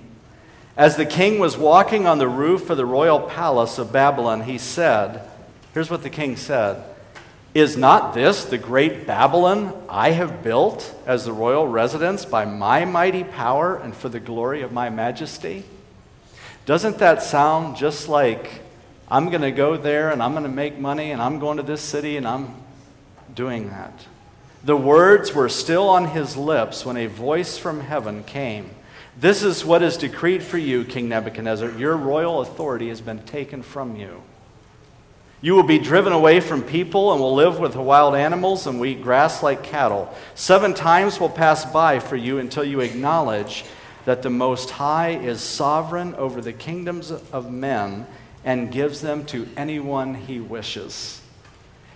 as 0.80 0.96
the 0.96 1.06
king 1.06 1.40
was 1.40 1.58
walking 1.58 2.08
on 2.08 2.20
the 2.20 2.28
roof 2.30 2.70
of 2.70 2.78
the 2.78 2.86
royal 2.86 3.20
palace 3.20 3.78
of 3.78 3.92
Babylon, 3.92 4.44
he 4.44 4.58
said, 4.58 5.30
Here's 5.74 5.90
what 5.90 6.04
the 6.04 6.10
king 6.10 6.38
said 6.38 6.82
Is 7.54 7.76
not 7.76 8.14
this 8.14 8.46
the 8.46 8.58
great 8.58 9.06
Babylon 9.06 9.74
I 9.90 10.12
have 10.12 10.42
built 10.42 10.96
as 11.06 11.26
the 11.26 11.34
royal 11.34 11.68
residence 11.68 12.24
by 12.24 12.46
my 12.46 12.86
mighty 12.86 13.26
power 13.26 13.76
and 13.76 13.94
for 13.94 14.08
the 14.08 14.22
glory 14.22 14.62
of 14.62 14.72
my 14.72 14.90
majesty? 14.90 15.66
Doesn't 16.66 17.00
that 17.00 17.24
sound 17.24 17.76
just 17.76 18.08
like 18.08 18.62
I'm 19.12 19.30
going 19.32 19.42
to 19.42 19.52
go 19.52 19.76
there 19.76 20.12
and 20.12 20.24
I'm 20.24 20.32
going 20.32 20.44
to 20.44 20.50
make 20.50 20.80
money 20.80 21.12
and 21.12 21.22
I'm 21.22 21.40
going 21.40 21.58
to 21.58 21.64
this 21.64 21.82
city 21.82 22.16
and 22.16 22.26
I'm 22.26 22.56
doing 23.36 23.70
that? 23.70 24.06
The 24.64 24.78
words 24.78 25.34
were 25.36 25.50
still 25.50 25.90
on 25.90 26.08
his 26.08 26.38
lips 26.38 26.86
when 26.86 26.96
a 26.96 27.08
voice 27.08 27.58
from 27.58 27.82
heaven 27.82 28.24
came. 28.24 28.70
This 29.20 29.44
is 29.44 29.66
what 29.66 29.84
is 29.84 29.98
decreed 29.98 30.42
for 30.42 30.58
you, 30.58 30.86
King 30.86 31.10
Nebuchadnezzar. 31.10 31.72
Your 31.72 31.98
royal 31.98 32.40
authority 32.40 32.88
has 32.88 33.02
been 33.02 33.20
taken 33.24 33.62
from 33.62 33.98
you. 33.98 34.24
You 35.42 35.56
will 35.56 35.64
be 35.64 35.78
driven 35.78 36.14
away 36.14 36.40
from 36.40 36.64
people 36.64 37.12
and 37.12 37.20
will 37.20 37.36
live 37.36 37.60
with 37.60 37.74
the 37.74 37.82
wild 37.82 38.16
animals 38.16 38.66
and 38.66 38.80
will 38.80 38.86
eat 38.86 39.04
grass 39.04 39.44
like 39.44 39.62
cattle. 39.62 40.14
Seven 40.36 40.74
times 40.74 41.20
will 41.20 41.30
pass 41.30 41.66
by 41.66 42.00
for 42.00 42.16
you 42.16 42.38
until 42.38 42.64
you 42.64 42.80
acknowledge 42.80 43.66
that 44.06 44.22
the 44.22 44.30
Most 44.30 44.70
High 44.70 45.10
is 45.10 45.42
sovereign 45.42 46.16
over 46.16 46.40
the 46.40 46.54
kingdoms 46.54 47.12
of 47.12 47.52
men 47.52 48.08
and 48.46 48.72
gives 48.72 49.02
them 49.02 49.26
to 49.26 49.50
anyone 49.58 50.16
he 50.16 50.40
wishes. 50.40 51.22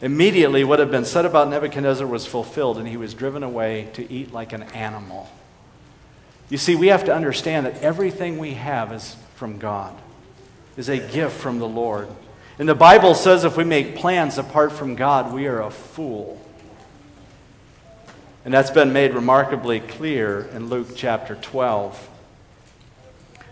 Immediately, 0.02 0.66
what 0.66 0.80
had 0.80 0.92
been 0.92 1.06
said 1.06 1.24
about 1.24 1.48
Nebuchadnezzar 1.48 2.06
was 2.06 2.26
fulfilled, 2.26 2.78
and 2.78 2.88
he 2.88 2.98
was 2.98 3.14
driven 3.14 3.44
away 3.44 3.88
to 3.94 4.12
eat 4.12 4.34
like 4.34 4.52
an 4.52 4.64
animal. 4.64 5.30
You 6.50 6.58
see, 6.58 6.76
we 6.76 6.88
have 6.88 7.06
to 7.06 7.16
understand 7.16 7.66
that 7.66 7.82
everything 7.82 8.38
we 8.38 8.54
have 8.54 8.92
is 8.92 9.16
from 9.36 9.58
God, 9.58 9.96
is 10.78 10.90
a 10.90 11.00
gift 11.00 11.40
from 11.40 11.60
the 11.60 11.68
Lord. 11.68 12.08
And 12.60 12.70
the 12.70 12.76
Bible 12.76 13.16
says 13.16 13.44
if 13.44 13.58
we 13.58 13.64
make 13.64 13.96
plans 13.96 14.38
apart 14.38 14.72
from 14.72 14.96
God, 14.96 15.34
we 15.34 15.48
are 15.48 15.62
a 15.62 15.72
fool. 15.72 16.40
And 18.46 18.54
that's 18.54 18.72
been 18.72 18.94
made 18.94 19.14
remarkably 19.14 19.80
clear 19.80 20.50
in 20.54 20.70
Luke 20.70 20.90
chapter 20.96 21.36
12. 21.36 22.10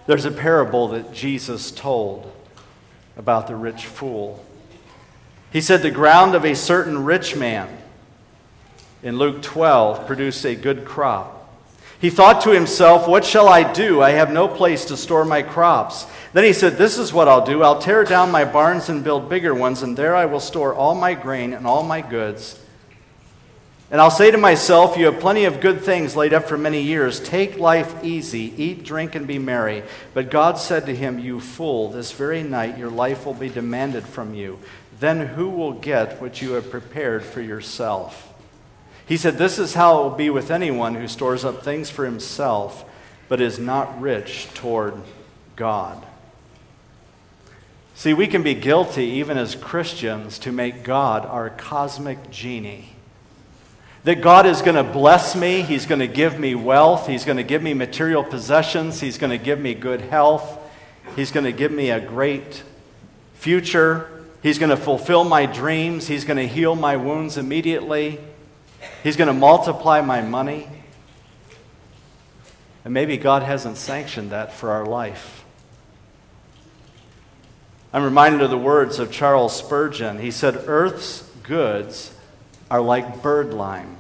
There's 0.06 0.26
a 0.26 0.32
parable 0.32 0.90
that 0.90 1.14
Jesus 1.14 1.72
told 1.72 2.32
about 3.16 3.48
the 3.48 3.56
rich 3.56 3.86
fool. 3.86 4.46
He 5.52 5.62
said, 5.62 5.82
The 5.82 5.92
ground 5.92 6.36
of 6.36 6.46
a 6.46 6.56
certain 6.56 7.06
rich 7.06 7.36
man 7.36 7.70
in 9.04 9.18
Luke 9.18 9.42
12 9.42 10.06
produced 10.06 10.46
a 10.46 10.56
good 10.56 10.86
crop. 10.86 11.41
He 12.02 12.10
thought 12.10 12.42
to 12.42 12.50
himself, 12.50 13.08
What 13.08 13.24
shall 13.24 13.48
I 13.48 13.72
do? 13.72 14.02
I 14.02 14.12
have 14.12 14.32
no 14.32 14.48
place 14.48 14.86
to 14.86 14.98
store 14.98 15.24
my 15.24 15.44
crops. 15.44 16.08
Then 16.34 16.44
he 16.44 16.52
said, 16.52 16.78
This 16.78 16.98
is 16.98 17.14
what 17.14 17.28
I'll 17.28 17.46
do. 17.46 17.64
I'll 17.64 17.80
tear 17.80 18.04
down 18.04 18.32
my 18.32 18.44
barns 18.44 18.90
and 18.90 19.04
build 19.04 19.30
bigger 19.30 19.54
ones, 19.54 19.84
and 19.84 19.96
there 19.96 20.16
I 20.16 20.26
will 20.26 20.40
store 20.40 20.74
all 20.74 20.96
my 20.96 21.14
grain 21.14 21.54
and 21.54 21.66
all 21.66 21.84
my 21.84 22.02
goods. 22.02 22.60
And 23.92 24.00
I'll 24.00 24.10
say 24.10 24.32
to 24.32 24.38
myself, 24.38 24.98
You 24.98 25.06
have 25.06 25.20
plenty 25.20 25.46
of 25.46 25.62
good 25.62 25.82
things 25.82 26.16
laid 26.16 26.34
up 26.34 26.46
for 26.46 26.58
many 26.58 26.82
years. 26.82 27.20
Take 27.20 27.58
life 27.58 28.04
easy, 28.04 28.54
eat, 28.58 28.84
drink, 28.84 29.14
and 29.14 29.28
be 29.28 29.38
merry. 29.38 29.84
But 30.14 30.32
God 30.32 30.58
said 30.58 30.88
to 30.88 30.96
him, 30.96 31.20
You 31.20 31.40
fool, 31.40 31.92
this 31.92 32.12
very 32.12 32.42
night 32.42 32.80
your 32.80 32.90
life 32.90 33.26
will 33.26 33.36
be 33.36 33.50
demanded 33.50 34.06
from 34.06 34.34
you 34.34 34.60
then 35.02 35.20
who 35.20 35.50
will 35.50 35.74
get 35.74 36.22
what 36.22 36.44
you 36.44 36.52
have 36.52 36.70
prepared 36.70 37.26
for 37.26 37.42
yourself? 37.42 38.31
He 39.06 39.18
said, 39.18 39.38
This 39.38 39.60
is 39.60 39.74
how 39.74 40.00
it 40.00 40.04
will 40.04 40.16
be 40.16 40.30
with 40.30 40.52
anyone 40.52 40.96
who 40.96 41.08
stores 41.08 41.44
up 41.44 41.64
things 41.64 41.90
for 41.90 42.06
himself, 42.06 42.86
but 43.28 43.42
is 43.42 43.60
not 43.60 44.02
rich 44.02 44.48
toward 44.54 44.96
God. 45.56 46.06
See, 47.96 48.14
we 48.14 48.28
can 48.28 48.42
be 48.42 48.56
guilty, 48.56 49.06
even 49.06 49.38
as 49.38 49.54
Christians, 49.56 50.40
to 50.40 50.52
make 50.52 50.84
God 50.84 51.26
our 51.26 51.50
cosmic 51.50 52.32
genie. 52.32 52.90
That 54.04 54.22
God 54.22 54.48
is 54.48 54.64
going 54.64 54.76
to 54.76 54.84
bless 54.84 55.36
me, 55.36 55.62
He's 55.62 55.86
going 55.86 56.00
to 56.00 56.08
give 56.08 56.40
me 56.40 56.56
wealth, 56.56 57.08
He's 57.08 57.26
going 57.26 57.38
to 57.38 57.44
give 57.44 57.62
me 57.62 57.76
material 57.76 58.24
possessions, 58.24 59.02
He's 59.02 59.20
going 59.20 59.30
to 59.30 59.38
give 59.38 59.60
me 59.60 59.76
good 59.76 60.02
health, 60.02 60.58
He's 61.16 61.32
going 61.32 61.44
to 61.44 61.52
give 61.52 61.72
me 61.72 61.92
a 61.92 62.00
great 62.00 62.64
future. 63.36 64.08
He's 64.44 64.58
going 64.58 64.70
to 64.70 64.78
fulfill 64.78 65.24
my 65.24 65.46
dreams. 65.46 66.08
He's 66.08 66.26
going 66.26 66.38
to 66.38 66.48
heal 66.48 66.76
my 66.76 66.96
wounds 66.96 67.38
immediately. 67.38 68.20
He's 69.04 69.16
going 69.16 69.28
to 69.28 69.34
multiply 69.34 70.02
my 70.02 70.22
money. 70.22 70.68
And 72.84 72.94
maybe 72.94 73.18
God 73.18 73.44
hasn't 73.44 73.78
sanctioned 73.78 74.32
that 74.32 74.54
for 74.54 74.72
our 74.72 74.86
life. 74.86 75.44
I'm 77.94 78.04
reminded 78.04 78.42
of 78.42 78.50
the 78.50 78.58
words 78.58 79.00
of 79.00 79.12
Charles 79.12 79.56
Spurgeon. 79.56 80.20
He 80.20 80.32
said, 80.32 80.64
Earth's 80.68 81.30
goods 81.44 82.14
are 82.70 82.82
like 82.82 83.22
birdlime 83.22 83.96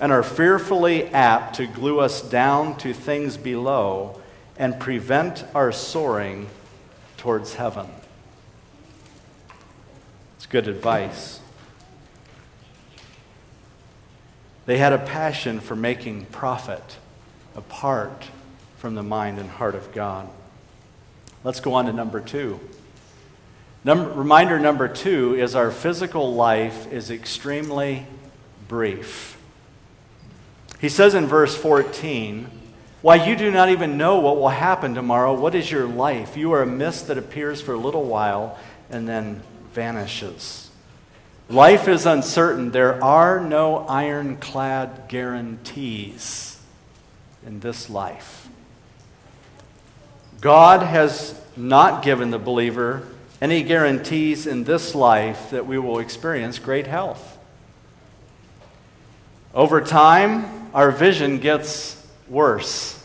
and 0.00 0.12
are 0.12 0.22
fearfully 0.22 1.06
apt 1.08 1.56
to 1.56 1.66
glue 1.66 2.00
us 2.00 2.22
down 2.22 2.76
to 2.78 2.94
things 2.94 3.36
below 3.36 4.20
and 4.56 4.78
prevent 4.78 5.44
our 5.54 5.72
soaring 5.72 6.48
towards 7.16 7.54
heaven 7.54 7.86
It's 10.36 10.46
good 10.46 10.68
advice. 10.68 11.40
They 14.70 14.78
had 14.78 14.92
a 14.92 14.98
passion 14.98 15.58
for 15.58 15.74
making 15.74 16.26
profit 16.26 16.96
apart 17.56 18.28
from 18.76 18.94
the 18.94 19.02
mind 19.02 19.40
and 19.40 19.50
heart 19.50 19.74
of 19.74 19.90
God. 19.90 20.28
Let's 21.42 21.58
go 21.58 21.74
on 21.74 21.86
to 21.86 21.92
number 21.92 22.20
two. 22.20 22.60
Number, 23.82 24.08
reminder 24.12 24.60
number 24.60 24.86
two 24.86 25.34
is 25.34 25.56
our 25.56 25.72
physical 25.72 26.36
life 26.36 26.86
is 26.92 27.10
extremely 27.10 28.06
brief. 28.68 29.36
He 30.80 30.88
says 30.88 31.16
in 31.16 31.26
verse 31.26 31.56
14, 31.56 32.48
Why 33.02 33.26
you 33.26 33.34
do 33.34 33.50
not 33.50 33.70
even 33.70 33.98
know 33.98 34.20
what 34.20 34.36
will 34.36 34.50
happen 34.50 34.94
tomorrow. 34.94 35.34
What 35.34 35.56
is 35.56 35.68
your 35.68 35.88
life? 35.88 36.36
You 36.36 36.52
are 36.52 36.62
a 36.62 36.66
mist 36.66 37.08
that 37.08 37.18
appears 37.18 37.60
for 37.60 37.72
a 37.72 37.76
little 37.76 38.04
while 38.04 38.56
and 38.88 39.08
then 39.08 39.42
vanishes. 39.72 40.69
Life 41.50 41.88
is 41.88 42.06
uncertain. 42.06 42.70
There 42.70 43.02
are 43.02 43.40
no 43.40 43.78
ironclad 43.78 45.08
guarantees 45.08 46.60
in 47.44 47.58
this 47.58 47.90
life. 47.90 48.48
God 50.40 50.84
has 50.84 51.38
not 51.56 52.04
given 52.04 52.30
the 52.30 52.38
believer 52.38 53.08
any 53.40 53.64
guarantees 53.64 54.46
in 54.46 54.62
this 54.62 54.94
life 54.94 55.50
that 55.50 55.66
we 55.66 55.76
will 55.76 55.98
experience 55.98 56.60
great 56.60 56.86
health. 56.86 57.36
Over 59.52 59.80
time, 59.80 60.70
our 60.72 60.92
vision 60.92 61.40
gets 61.40 62.00
worse. 62.28 63.04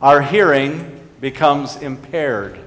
Our 0.00 0.22
hearing 0.22 1.00
becomes 1.20 1.74
impaired. 1.74 2.60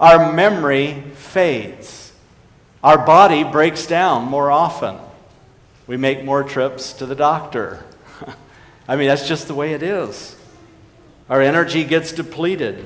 Our 0.00 0.32
memory 0.32 1.02
fades. 1.14 2.01
Our 2.82 2.98
body 2.98 3.44
breaks 3.44 3.86
down 3.86 4.24
more 4.24 4.50
often. 4.50 4.98
We 5.86 5.96
make 5.96 6.24
more 6.24 6.42
trips 6.42 6.92
to 6.94 7.06
the 7.06 7.14
doctor. 7.14 7.84
I 8.88 8.96
mean, 8.96 9.08
that's 9.08 9.28
just 9.28 9.46
the 9.46 9.54
way 9.54 9.72
it 9.72 9.82
is. 9.82 10.36
Our 11.28 11.40
energy 11.40 11.84
gets 11.84 12.12
depleted 12.12 12.84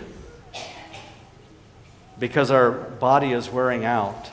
because 2.18 2.50
our 2.50 2.70
body 2.70 3.32
is 3.32 3.48
wearing 3.50 3.84
out. 3.84 4.30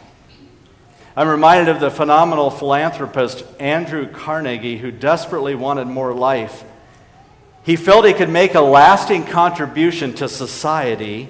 I'm 1.16 1.28
reminded 1.28 1.70
of 1.70 1.80
the 1.80 1.92
phenomenal 1.92 2.50
philanthropist 2.50 3.46
Andrew 3.60 4.08
Carnegie, 4.08 4.78
who 4.78 4.92
desperately 4.92 5.56
wanted 5.56 5.86
more 5.86 6.14
life. 6.14 6.64
He 7.64 7.76
felt 7.76 8.06
he 8.06 8.14
could 8.14 8.30
make 8.30 8.56
a 8.56 8.62
lasting 8.62 9.26
contribution 9.26 10.14
to 10.16 10.28
society 10.28 11.30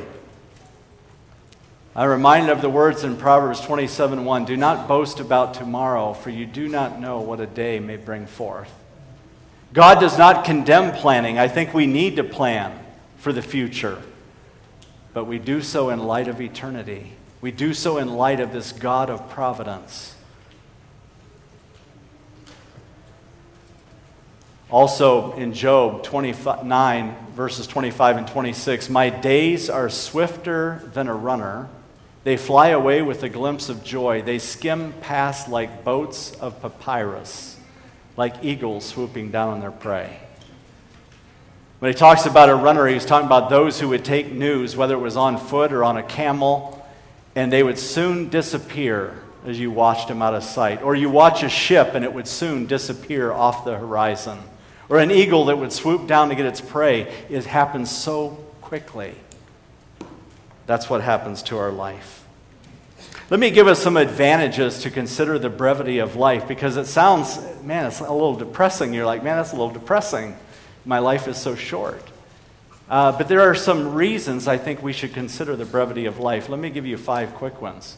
I'm 1.95 2.09
reminded 2.09 2.51
of 2.51 2.61
the 2.61 2.69
words 2.69 3.03
in 3.03 3.17
Proverbs 3.17 3.59
27 3.59 4.23
1 4.23 4.45
Do 4.45 4.55
not 4.55 4.87
boast 4.87 5.19
about 5.19 5.53
tomorrow, 5.53 6.13
for 6.13 6.29
you 6.29 6.45
do 6.45 6.69
not 6.69 6.99
know 6.99 7.19
what 7.19 7.41
a 7.41 7.45
day 7.45 7.79
may 7.79 7.97
bring 7.97 8.25
forth. 8.25 8.78
God 9.73 9.99
does 9.99 10.17
not 10.17 10.45
condemn 10.45 10.93
planning. 10.93 11.37
I 11.37 11.47
think 11.47 11.73
we 11.73 11.85
need 11.85 12.15
to 12.15 12.23
plan 12.23 12.77
for 13.17 13.31
the 13.31 13.41
future, 13.41 14.01
but 15.13 15.25
we 15.25 15.39
do 15.39 15.61
so 15.61 15.89
in 15.89 15.99
light 15.99 16.27
of 16.27 16.41
eternity. 16.41 17.13
We 17.41 17.51
do 17.51 17.73
so 17.73 17.97
in 17.97 18.15
light 18.15 18.39
of 18.39 18.51
this 18.51 18.71
God 18.71 19.09
of 19.09 19.29
providence. 19.29 20.15
Also 24.71 25.33
in 25.33 25.53
Job 25.53 26.03
29, 26.03 27.15
verses 27.33 27.65
25 27.65 28.17
and 28.17 28.27
26, 28.27 28.89
my 28.89 29.09
days 29.09 29.67
are 29.67 29.89
swifter 29.89 30.83
than 30.93 31.07
a 31.07 31.13
runner. 31.13 31.69
They 32.23 32.37
fly 32.37 32.67
away 32.67 33.01
with 33.01 33.23
a 33.23 33.29
glimpse 33.29 33.69
of 33.69 33.83
joy. 33.83 34.21
They 34.21 34.37
skim 34.37 34.93
past 35.01 35.49
like 35.49 35.83
boats 35.83 36.35
of 36.35 36.61
papyrus, 36.61 37.48
like 38.19 38.43
eagles 38.43 38.83
swooping 38.83 39.31
down 39.31 39.47
on 39.47 39.61
their 39.61 39.71
prey. 39.71 40.19
When 41.79 41.89
he 41.89 41.97
talks 41.97 42.25
about 42.25 42.49
a 42.49 42.55
runner, 42.55 42.85
he's 42.85 43.05
talking 43.05 43.25
about 43.25 43.49
those 43.49 43.79
who 43.79 43.87
would 43.87 44.03
take 44.03 44.29
news, 44.29 44.75
whether 44.75 44.93
it 44.93 44.99
was 44.99 45.15
on 45.15 45.37
foot 45.37 45.71
or 45.71 45.85
on 45.85 45.95
a 45.95 46.03
camel, 46.03 46.85
and 47.33 47.49
they 47.49 47.63
would 47.63 47.79
soon 47.79 48.27
disappear 48.27 49.17
as 49.45 49.57
you 49.57 49.71
watched 49.71 50.09
them 50.09 50.21
out 50.21 50.33
of 50.33 50.43
sight. 50.43 50.81
Or 50.81 50.95
you 50.95 51.09
watch 51.09 51.43
a 51.43 51.49
ship 51.49 51.91
and 51.93 52.03
it 52.03 52.13
would 52.13 52.27
soon 52.27 52.65
disappear 52.65 53.31
off 53.31 53.63
the 53.63 53.77
horizon 53.77 54.39
or 54.89 54.99
an 54.99 55.11
eagle 55.11 55.45
that 55.45 55.57
would 55.57 55.71
swoop 55.71 56.05
down 56.05 56.27
to 56.27 56.35
get 56.35 56.45
its 56.45 56.59
prey. 56.59 57.03
It 57.29 57.45
happens 57.45 57.89
so 57.89 58.31
quickly. 58.59 59.15
That's 60.65 60.89
what 60.89 60.99
happens 60.99 61.41
to 61.43 61.57
our 61.57 61.71
life. 61.71 62.18
Let 63.29 63.39
me 63.39 63.51
give 63.51 63.67
us 63.67 63.79
some 63.79 63.95
advantages 63.95 64.81
to 64.81 64.89
consider 64.89 65.37
the 65.37 65.51
brevity 65.51 65.99
of 65.99 66.15
life 66.15 66.47
because 66.47 66.77
it 66.77 66.87
sounds, 66.87 67.39
man, 67.61 67.85
it's 67.85 67.99
a 67.99 68.11
little 68.11 68.35
depressing. 68.35 68.91
You're 68.91 69.05
like, 69.05 69.23
man, 69.23 69.37
that's 69.37 69.51
a 69.51 69.55
little 69.55 69.69
depressing. 69.69 70.35
My 70.83 70.97
life 70.97 71.27
is 71.27 71.37
so 71.37 71.53
short. 71.53 72.01
Uh, 72.89 73.11
but 73.11 73.27
there 73.27 73.41
are 73.41 73.53
some 73.53 73.93
reasons 73.93 74.47
I 74.47 74.57
think 74.57 74.81
we 74.81 74.93
should 74.93 75.13
consider 75.13 75.55
the 75.55 75.65
brevity 75.65 76.05
of 76.05 76.17
life. 76.17 76.49
Let 76.49 76.59
me 76.59 76.71
give 76.71 76.87
you 76.87 76.97
five 76.97 77.35
quick 77.35 77.61
ones. 77.61 77.97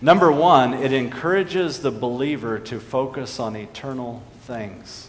Number 0.00 0.30
one, 0.30 0.74
it 0.74 0.92
encourages 0.92 1.80
the 1.80 1.90
believer 1.90 2.60
to 2.60 2.78
focus 2.78 3.40
on 3.40 3.56
eternal 3.56 4.22
things. 4.42 5.08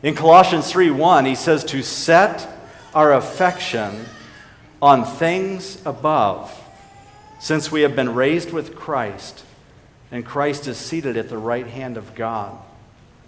In 0.00 0.14
Colossians 0.14 0.70
3:1, 0.70 1.24
he 1.24 1.34
says 1.34 1.64
to 1.64 1.82
set 1.82 2.46
our 2.94 3.12
affection 3.12 4.06
on 4.80 5.04
things 5.04 5.78
above, 5.84 6.52
since 7.38 7.70
we 7.70 7.82
have 7.82 7.96
been 7.96 8.14
raised 8.14 8.52
with 8.52 8.74
Christ, 8.74 9.44
and 10.10 10.24
Christ 10.24 10.66
is 10.66 10.76
seated 10.76 11.16
at 11.16 11.28
the 11.28 11.38
right 11.38 11.66
hand 11.66 11.96
of 11.96 12.14
God. 12.14 12.58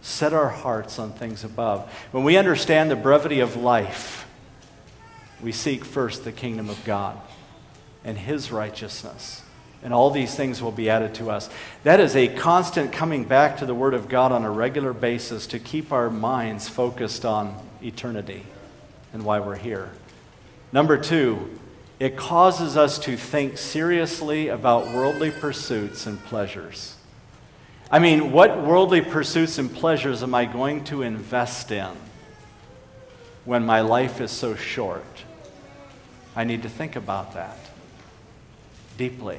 Set 0.02 0.32
our 0.32 0.48
hearts 0.48 0.98
on 0.98 1.12
things 1.12 1.42
above. 1.42 1.90
When 2.12 2.24
we 2.24 2.36
understand 2.36 2.90
the 2.90 2.96
brevity 2.96 3.40
of 3.40 3.56
life, 3.56 4.28
we 5.42 5.52
seek 5.52 5.84
first 5.84 6.24
the 6.24 6.32
kingdom 6.32 6.70
of 6.70 6.82
God 6.84 7.18
and 8.04 8.16
his 8.16 8.52
righteousness 8.52 9.42
and 9.86 9.94
all 9.94 10.10
these 10.10 10.34
things 10.34 10.60
will 10.60 10.72
be 10.72 10.90
added 10.90 11.14
to 11.14 11.30
us. 11.30 11.48
That 11.84 12.00
is 12.00 12.16
a 12.16 12.26
constant 12.26 12.92
coming 12.92 13.22
back 13.22 13.58
to 13.58 13.66
the 13.66 13.74
Word 13.74 13.94
of 13.94 14.08
God 14.08 14.32
on 14.32 14.44
a 14.44 14.50
regular 14.50 14.92
basis 14.92 15.46
to 15.48 15.60
keep 15.60 15.92
our 15.92 16.10
minds 16.10 16.68
focused 16.68 17.24
on 17.24 17.56
eternity 17.80 18.44
and 19.12 19.24
why 19.24 19.38
we're 19.38 19.54
here. 19.54 19.92
Number 20.72 20.96
two, 20.96 21.56
it 21.98 22.16
causes 22.16 22.76
us 22.76 22.98
to 23.00 23.16
think 23.16 23.56
seriously 23.56 24.48
about 24.48 24.92
worldly 24.92 25.30
pursuits 25.30 26.06
and 26.06 26.22
pleasures. 26.24 26.96
I 27.90 28.00
mean, 28.00 28.32
what 28.32 28.62
worldly 28.62 29.00
pursuits 29.00 29.58
and 29.58 29.72
pleasures 29.72 30.22
am 30.22 30.34
I 30.34 30.44
going 30.44 30.84
to 30.84 31.02
invest 31.02 31.70
in 31.70 31.90
when 33.44 33.64
my 33.64 33.80
life 33.80 34.20
is 34.20 34.30
so 34.30 34.56
short? 34.56 35.24
I 36.34 36.44
need 36.44 36.62
to 36.64 36.68
think 36.68 36.96
about 36.96 37.32
that 37.34 37.58
deeply. 38.98 39.38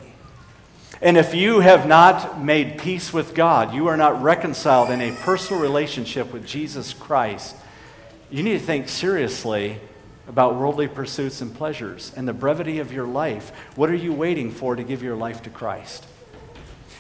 And 1.01 1.15
if 1.15 1.35
you 1.35 1.59
have 1.59 1.87
not 1.87 2.41
made 2.41 2.79
peace 2.79 3.13
with 3.13 3.35
God, 3.35 3.73
you 3.75 3.87
are 3.87 3.97
not 3.97 4.23
reconciled 4.23 4.89
in 4.89 5.01
a 5.01 5.11
personal 5.11 5.61
relationship 5.61 6.33
with 6.33 6.47
Jesus 6.47 6.93
Christ, 6.93 7.55
you 8.31 8.41
need 8.41 8.59
to 8.59 8.65
think 8.65 8.89
seriously 8.89 9.77
about 10.27 10.55
worldly 10.55 10.87
pursuits 10.87 11.41
and 11.41 11.53
pleasures 11.55 12.11
and 12.15 12.27
the 12.27 12.33
brevity 12.33 12.79
of 12.79 12.91
your 12.91 13.07
life. 13.07 13.51
What 13.75 13.89
are 13.89 13.95
you 13.95 14.13
waiting 14.13 14.51
for 14.51 14.75
to 14.75 14.83
give 14.83 15.01
your 15.01 15.15
life 15.15 15.43
to 15.43 15.49
Christ? 15.49 16.05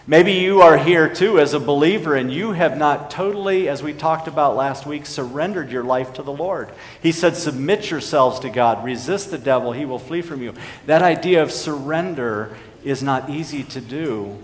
Maybe 0.09 0.31
you 0.31 0.61
are 0.61 0.77
here 0.77 1.13
too 1.13 1.37
as 1.37 1.53
a 1.53 1.59
believer 1.59 2.15
and 2.15 2.31
you 2.31 2.53
have 2.53 2.77
not 2.77 3.11
totally, 3.11 3.67
as 3.67 3.83
we 3.83 3.91
talked 3.91 4.29
about 4.29 4.55
last 4.55 4.85
week, 4.85 5.05
surrendered 5.05 5.69
your 5.69 5.83
life 5.83 6.13
to 6.13 6.23
the 6.23 6.31
Lord. 6.31 6.71
He 7.03 7.11
said, 7.11 7.35
Submit 7.35 7.91
yourselves 7.91 8.39
to 8.39 8.49
God, 8.49 8.85
resist 8.85 9.31
the 9.31 9.37
devil, 9.37 9.73
he 9.73 9.83
will 9.83 9.99
flee 9.99 10.21
from 10.21 10.41
you. 10.41 10.53
That 10.85 11.01
idea 11.01 11.43
of 11.43 11.51
surrender 11.51 12.55
is 12.85 13.03
not 13.03 13.29
easy 13.29 13.63
to 13.65 13.81
do, 13.81 14.41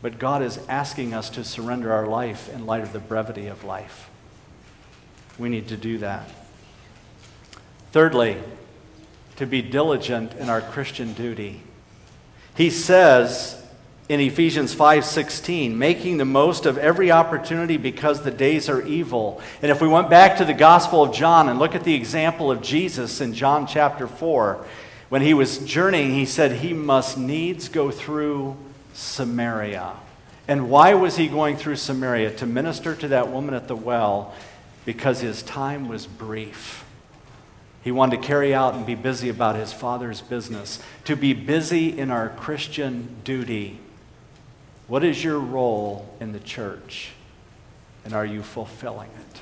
but 0.00 0.20
God 0.20 0.42
is 0.42 0.60
asking 0.68 1.12
us 1.12 1.28
to 1.30 1.42
surrender 1.42 1.92
our 1.92 2.06
life 2.06 2.48
in 2.48 2.64
light 2.64 2.82
of 2.82 2.92
the 2.92 3.00
brevity 3.00 3.48
of 3.48 3.64
life. 3.64 4.08
We 5.40 5.48
need 5.48 5.66
to 5.68 5.76
do 5.76 5.98
that. 5.98 6.30
Thirdly, 7.92 8.36
to 9.36 9.46
be 9.46 9.62
diligent 9.62 10.34
in 10.34 10.48
our 10.48 10.60
Christian 10.60 11.12
duty. 11.12 11.62
He 12.54 12.70
says 12.70 13.60
in 14.08 14.20
Ephesians 14.20 14.74
5:16, 14.74 15.78
making 15.78 16.18
the 16.18 16.24
most 16.24 16.66
of 16.66 16.76
every 16.78 17.10
opportunity 17.10 17.76
because 17.76 18.22
the 18.22 18.30
days 18.30 18.68
are 18.68 18.82
evil. 18.82 19.40
And 19.62 19.70
if 19.70 19.80
we 19.80 19.88
went 19.88 20.10
back 20.10 20.36
to 20.36 20.44
the 20.44 20.52
Gospel 20.52 21.02
of 21.02 21.14
John 21.14 21.48
and 21.48 21.58
look 21.58 21.74
at 21.74 21.84
the 21.84 21.94
example 21.94 22.50
of 22.50 22.60
Jesus 22.60 23.20
in 23.20 23.34
John 23.34 23.66
chapter 23.66 24.06
4, 24.06 24.64
when 25.08 25.22
he 25.22 25.32
was 25.32 25.58
journeying, 25.58 26.14
he 26.14 26.26
said 26.26 26.52
he 26.52 26.72
must 26.72 27.18
needs 27.18 27.68
go 27.68 27.90
through 27.90 28.56
Samaria. 28.94 29.92
And 30.46 30.68
why 30.68 30.94
was 30.94 31.16
he 31.16 31.28
going 31.28 31.56
through 31.56 31.76
Samaria? 31.76 32.32
To 32.32 32.46
minister 32.46 32.94
to 32.96 33.08
that 33.08 33.30
woman 33.30 33.54
at 33.54 33.68
the 33.68 33.76
well 33.76 34.34
because 34.84 35.20
his 35.20 35.42
time 35.42 35.88
was 35.88 36.06
brief. 36.06 36.84
He 37.82 37.90
wanted 37.90 38.20
to 38.20 38.26
carry 38.26 38.54
out 38.54 38.74
and 38.74 38.84
be 38.84 38.94
busy 38.94 39.28
about 39.28 39.56
his 39.56 39.72
father's 39.72 40.20
business, 40.20 40.82
to 41.04 41.16
be 41.16 41.32
busy 41.32 41.98
in 41.98 42.10
our 42.10 42.28
Christian 42.28 43.16
duty. 43.24 43.78
What 44.86 45.02
is 45.02 45.24
your 45.24 45.38
role 45.38 46.14
in 46.20 46.32
the 46.32 46.40
church? 46.40 47.12
And 48.04 48.12
are 48.12 48.26
you 48.26 48.42
fulfilling 48.42 49.10
it? 49.10 49.40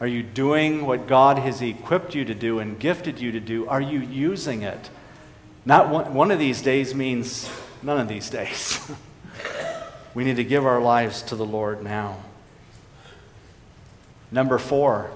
Are 0.00 0.06
you 0.06 0.22
doing 0.24 0.84
what 0.84 1.06
God 1.06 1.38
has 1.38 1.62
equipped 1.62 2.14
you 2.14 2.24
to 2.24 2.34
do 2.34 2.58
and 2.58 2.78
gifted 2.78 3.20
you 3.20 3.30
to 3.32 3.40
do? 3.40 3.68
Are 3.68 3.80
you 3.80 4.00
using 4.00 4.62
it? 4.62 4.90
Not 5.64 5.90
one, 5.90 6.12
one 6.14 6.30
of 6.32 6.40
these 6.40 6.60
days 6.60 6.92
means 6.92 7.48
none 7.82 8.00
of 8.00 8.08
these 8.08 8.28
days. 8.28 8.80
we 10.14 10.24
need 10.24 10.36
to 10.36 10.44
give 10.44 10.66
our 10.66 10.80
lives 10.80 11.22
to 11.22 11.36
the 11.36 11.44
Lord 11.44 11.84
now. 11.84 12.18
Number 14.32 14.58
four, 14.58 15.10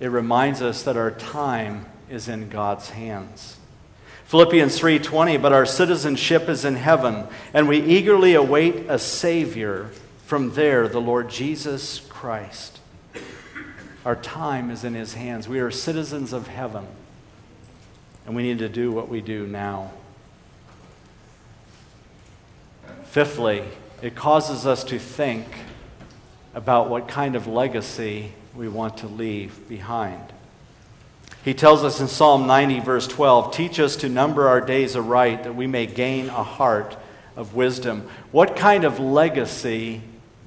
it 0.00 0.08
reminds 0.08 0.62
us 0.62 0.82
that 0.82 0.96
our 0.96 1.10
time 1.10 1.86
is 2.08 2.28
in 2.28 2.48
God's 2.48 2.90
hands. 2.90 3.56
Philippians 4.26 4.78
3:20 4.78 5.40
but 5.40 5.52
our 5.52 5.66
citizenship 5.66 6.48
is 6.48 6.64
in 6.64 6.76
heaven 6.76 7.26
and 7.54 7.68
we 7.68 7.78
eagerly 7.78 8.34
await 8.34 8.86
a 8.88 8.98
savior 8.98 9.90
from 10.24 10.54
there 10.54 10.88
the 10.88 11.00
Lord 11.00 11.30
Jesus 11.30 12.00
Christ 12.08 12.76
our 14.06 14.14
time 14.14 14.70
is 14.70 14.84
in 14.84 14.94
His 14.94 15.14
hands. 15.14 15.48
We 15.48 15.58
are 15.58 15.72
citizens 15.72 16.32
of 16.32 16.46
heaven, 16.46 16.86
and 18.24 18.36
we 18.36 18.44
need 18.44 18.60
to 18.60 18.68
do 18.68 18.92
what 18.92 19.08
we 19.08 19.20
do 19.20 19.48
now. 19.48 19.90
Fifthly, 23.06 23.64
it 24.02 24.14
causes 24.14 24.64
us 24.64 24.84
to 24.84 25.00
think 25.00 25.44
about 26.54 26.88
what 26.88 27.08
kind 27.08 27.34
of 27.34 27.48
legacy 27.48 28.32
we 28.56 28.68
want 28.68 28.98
to 28.98 29.06
leave 29.06 29.68
behind. 29.68 30.32
He 31.44 31.54
tells 31.54 31.84
us 31.84 32.00
in 32.00 32.08
Psalm 32.08 32.46
90, 32.46 32.80
verse 32.80 33.06
12 33.06 33.52
Teach 33.52 33.78
us 33.78 33.96
to 33.96 34.08
number 34.08 34.48
our 34.48 34.60
days 34.60 34.96
aright, 34.96 35.44
that 35.44 35.54
we 35.54 35.66
may 35.66 35.86
gain 35.86 36.28
a 36.28 36.42
heart 36.42 36.96
of 37.36 37.54
wisdom. 37.54 38.08
What 38.32 38.56
kind 38.56 38.84
of 38.84 38.98
legacy 38.98 40.00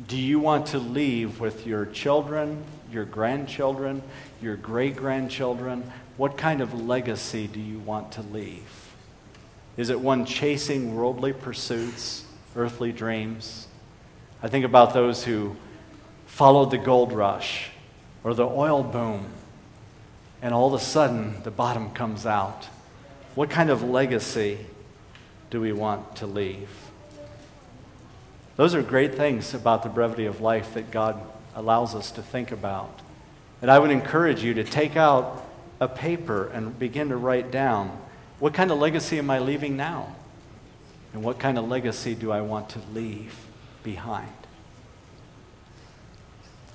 do 0.08 0.18
you 0.18 0.40
want 0.40 0.68
to 0.68 0.80
leave 0.80 1.40
with 1.40 1.66
your 1.68 1.86
children 1.86 2.64
your 2.92 3.06
grandchildren, 3.06 4.02
your 4.42 4.56
great 4.56 4.96
grandchildren? 4.96 5.92
What 6.18 6.38
kind 6.38 6.62
of 6.62 6.88
legacy 6.88 7.48
do 7.48 7.60
you 7.60 7.80
want 7.80 8.12
to 8.14 8.22
leave? 8.22 8.96
Is 9.78 9.90
it 9.90 10.00
one 10.00 10.26
chasing 10.26 10.96
worldly 10.96 11.34
pursuits, 11.34 12.26
earthly 12.56 12.92
dreams? 12.92 13.68
I 14.44 14.48
think 14.48 14.66
about 14.66 14.94
those 14.94 15.24
who 15.24 15.56
followed 16.26 16.72
the 16.72 16.78
gold 16.78 17.14
rush 17.14 17.70
or 18.24 18.34
the 18.34 18.46
oil 18.46 18.84
boom, 18.84 19.28
and 20.42 20.54
all 20.54 20.74
of 20.74 20.80
a 20.80 20.84
sudden 20.84 21.42
the 21.44 21.52
bottom 21.52 21.92
comes 21.92 22.26
out. 22.26 22.66
What 23.36 23.50
kind 23.50 23.70
of 23.70 23.84
legacy 23.84 24.60
do 25.50 25.62
we 25.62 25.72
want 25.72 26.16
to 26.18 26.28
leave? 26.28 26.70
Those 28.56 28.76
are 28.76 28.82
great 28.82 29.16
things 29.16 29.54
about 29.54 29.84
the 29.84 29.90
brevity 29.90 30.26
of 30.26 30.42
life 30.42 30.74
that 30.74 30.92
God 30.92 31.22
allows 31.56 31.96
us 31.96 32.12
to 32.12 32.22
think 32.22 32.52
about. 32.52 33.00
And 33.62 33.72
I 33.72 33.80
would 33.80 33.92
encourage 33.92 34.44
you 34.44 34.54
to 34.56 34.64
take 34.64 34.96
out 34.96 35.46
a 35.80 35.88
paper 35.88 36.48
and 36.48 36.78
begin 36.78 37.10
to 37.10 37.18
write 37.18 37.52
down 37.52 37.98
what 38.40 38.54
kind 38.54 38.72
of 38.72 38.78
legacy 38.78 39.18
am 39.18 39.30
I 39.30 39.40
leaving 39.40 39.76
now? 39.76 40.16
And 41.14 41.24
what 41.24 41.40
kind 41.40 41.58
of 41.58 41.68
legacy 41.68 42.16
do 42.16 42.32
I 42.32 42.42
want 42.42 42.70
to 42.70 42.80
leave 42.94 43.36
behind? 43.84 44.30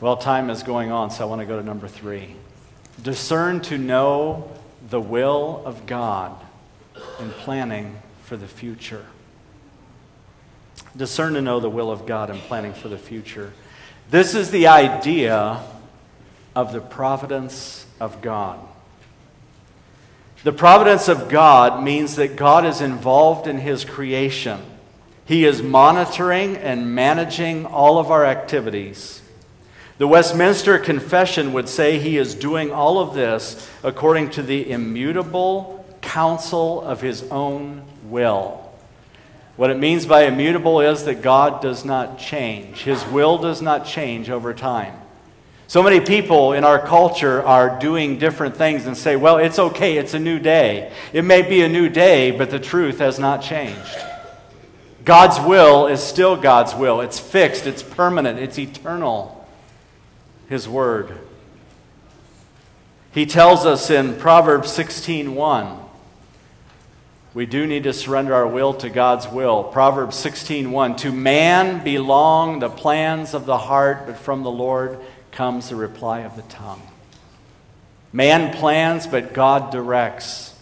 Well, 0.00 0.16
time 0.16 0.50
is 0.50 0.64
going 0.64 0.90
on, 0.90 1.11
so 1.11 1.24
I 1.24 1.26
want 1.26 1.40
to 1.40 1.46
go 1.46 1.59
to 1.59 1.64
number 1.64 1.87
three. 1.87 2.35
Discern 3.02 3.61
to 3.62 3.78
know 3.78 4.50
the 4.88 5.00
will 5.00 5.62
of 5.64 5.87
God 5.87 6.35
in 7.20 7.30
planning 7.30 8.00
for 8.24 8.37
the 8.37 8.48
future. 8.48 9.07
Discern 10.96 11.35
to 11.35 11.42
know 11.42 11.61
the 11.61 11.70
will 11.70 11.92
of 11.92 12.07
God 12.07 12.28
in 12.28 12.38
planning 12.38 12.72
for 12.72 12.88
the 12.88 12.98
future. 12.98 13.52
This 14.11 14.35
is 14.35 14.50
the 14.50 14.66
idea 14.66 15.62
of 16.57 16.72
the 16.72 16.80
providence 16.80 17.87
of 18.00 18.20
God. 18.20 18.59
The 20.42 20.52
providence 20.52 21.09
of 21.09 21.28
God 21.28 21.83
means 21.83 22.16
that 22.16 22.37
God 22.37 22.66
is 22.66 22.80
involved 22.80 23.46
in 23.46 23.59
His 23.59 23.85
creation. 23.85 24.61
He 25.24 25.44
is 25.44 25.62
monitoring 25.62 26.57
and 26.57 26.94
managing 26.94 27.64
all 27.64 27.98
of 27.98 28.11
our 28.11 28.26
activities. 28.26 29.22
The 29.96 30.09
Westminster 30.09 30.78
Confession 30.78 31.52
would 31.52 31.68
say 31.68 32.00
he 32.00 32.18
is 32.18 32.35
doing 32.35 32.72
all 32.72 32.98
of 32.98 33.14
this 33.14 33.70
according 33.85 34.30
to 34.30 34.42
the 34.42 34.70
immutable 34.70 35.87
counsel 36.00 36.83
of 36.83 37.00
his 37.00 37.22
own 37.30 37.85
will. 38.04 38.61
What 39.57 39.70
it 39.70 39.78
means 39.78 40.04
by 40.04 40.24
immutable 40.24 40.80
is 40.80 41.04
that 41.04 41.22
God 41.22 41.62
does 41.62 41.85
not 41.85 42.18
change, 42.18 42.83
his 42.83 43.04
will 43.07 43.38
does 43.38 43.62
not 43.62 43.87
change 43.87 44.30
over 44.30 44.52
time. 44.52 44.96
So 45.68 45.80
many 45.80 46.00
people 46.00 46.52
in 46.52 46.64
our 46.64 46.85
culture 46.85 47.40
are 47.42 47.78
doing 47.78 48.18
different 48.18 48.57
things 48.57 48.87
and 48.87 48.96
say, 48.96 49.14
well, 49.14 49.38
it's 49.38 49.61
okay, 49.61 49.96
it's 49.96 50.12
a 50.12 50.18
new 50.18 50.40
day. 50.40 50.92
It 51.12 51.22
may 51.22 51.42
be 51.42 51.62
a 51.62 51.68
new 51.68 51.88
day, 51.88 52.33
but 52.33 52.50
the 52.50 52.59
truth 52.59 52.98
has 52.98 53.20
not 53.20 53.42
changed. 53.42 53.96
God's 55.04 55.38
will 55.46 55.87
is 55.87 56.02
still 56.02 56.37
God's 56.37 56.74
will. 56.74 57.00
It's 57.00 57.20
fixed, 57.20 57.66
it's 57.66 57.83
permanent, 57.83 58.40
it's 58.40 58.59
eternal. 58.59 59.43
His 60.48 60.68
Word. 60.68 61.18
He 63.12 63.26
tells 63.26 63.64
us 63.64 63.90
in 63.90 64.16
Proverbs 64.16 64.70
16:1 64.72 65.85
we 67.35 67.46
do 67.46 67.66
need 67.66 67.83
to 67.83 67.92
surrender 67.92 68.33
our 68.33 68.46
will 68.46 68.72
to 68.74 68.88
God's 68.88 69.26
will. 69.26 69.64
Proverbs 69.64 70.16
16:1 70.16 70.96
To 70.98 71.11
man 71.11 71.83
belong 71.83 72.61
the 72.61 72.70
plans 72.70 73.35
of 73.35 73.44
the 73.44 73.59
heart, 73.59 74.07
but 74.07 74.16
from 74.16 74.44
the 74.44 74.50
Lord 74.52 75.00
comes 75.33 75.68
the 75.68 75.76
reply 75.76 76.20
of 76.20 76.37
the 76.37 76.42
tongue. 76.42 76.83
Man 78.12 78.57
plans, 78.57 79.09
but 79.09 79.33
God 79.33 79.72
directs. 79.72 80.54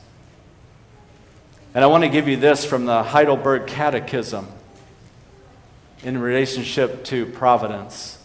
And 1.74 1.84
I 1.84 1.88
want 1.88 2.04
to 2.04 2.08
give 2.08 2.26
you 2.26 2.38
this 2.38 2.64
from 2.64 2.86
the 2.86 3.02
Heidelberg 3.02 3.66
Catechism 3.66 4.46
in 6.02 6.18
relationship 6.18 7.04
to 7.04 7.26
providence. 7.26 8.18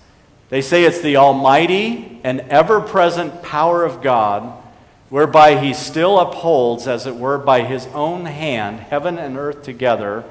They 0.49 0.61
say 0.61 0.83
it's 0.83 1.01
the 1.01 1.17
almighty 1.17 2.21
and 2.23 2.41
ever 2.41 2.79
present 2.79 3.43
power 3.43 3.83
of 3.83 4.01
God, 4.01 4.63
whereby 5.09 5.59
he 5.59 5.73
still 5.73 6.19
upholds, 6.19 6.87
as 6.87 7.05
it 7.05 7.15
were, 7.15 7.37
by 7.37 7.63
his 7.63 7.87
own 7.87 8.25
hand, 8.25 8.79
heaven 8.79 9.17
and 9.17 9.37
earth 9.37 9.63
together 9.63 10.23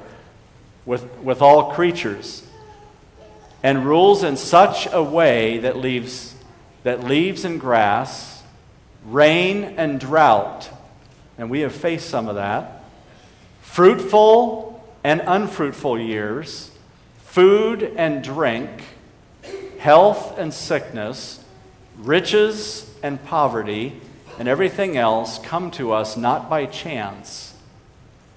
with, 0.85 1.07
with 1.19 1.41
all 1.41 1.71
creatures, 1.71 2.43
and 3.61 3.85
rules 3.85 4.23
in 4.23 4.37
such 4.37 4.87
a 4.91 5.03
way 5.03 5.59
that 5.59 5.77
leaves, 5.77 6.33
that 6.83 7.03
leaves 7.03 7.45
and 7.45 7.59
grass, 7.59 8.41
rain 9.05 9.63
and 9.63 9.99
drought, 9.99 10.69
and 11.37 11.49
we 11.49 11.59
have 11.59 11.73
faced 11.73 12.09
some 12.09 12.27
of 12.27 12.35
that, 12.35 12.83
fruitful 13.61 14.83
and 15.03 15.21
unfruitful 15.25 15.99
years, 15.99 16.71
food 17.19 17.83
and 17.83 18.23
drink 18.23 18.71
health 19.79 20.37
and 20.37 20.53
sickness, 20.53 21.43
riches 21.97 22.89
and 23.03 23.23
poverty, 23.25 23.99
and 24.39 24.47
everything 24.47 24.97
else 24.97 25.39
come 25.39 25.71
to 25.71 25.91
us 25.91 26.15
not 26.17 26.49
by 26.49 26.65
chance, 26.65 27.55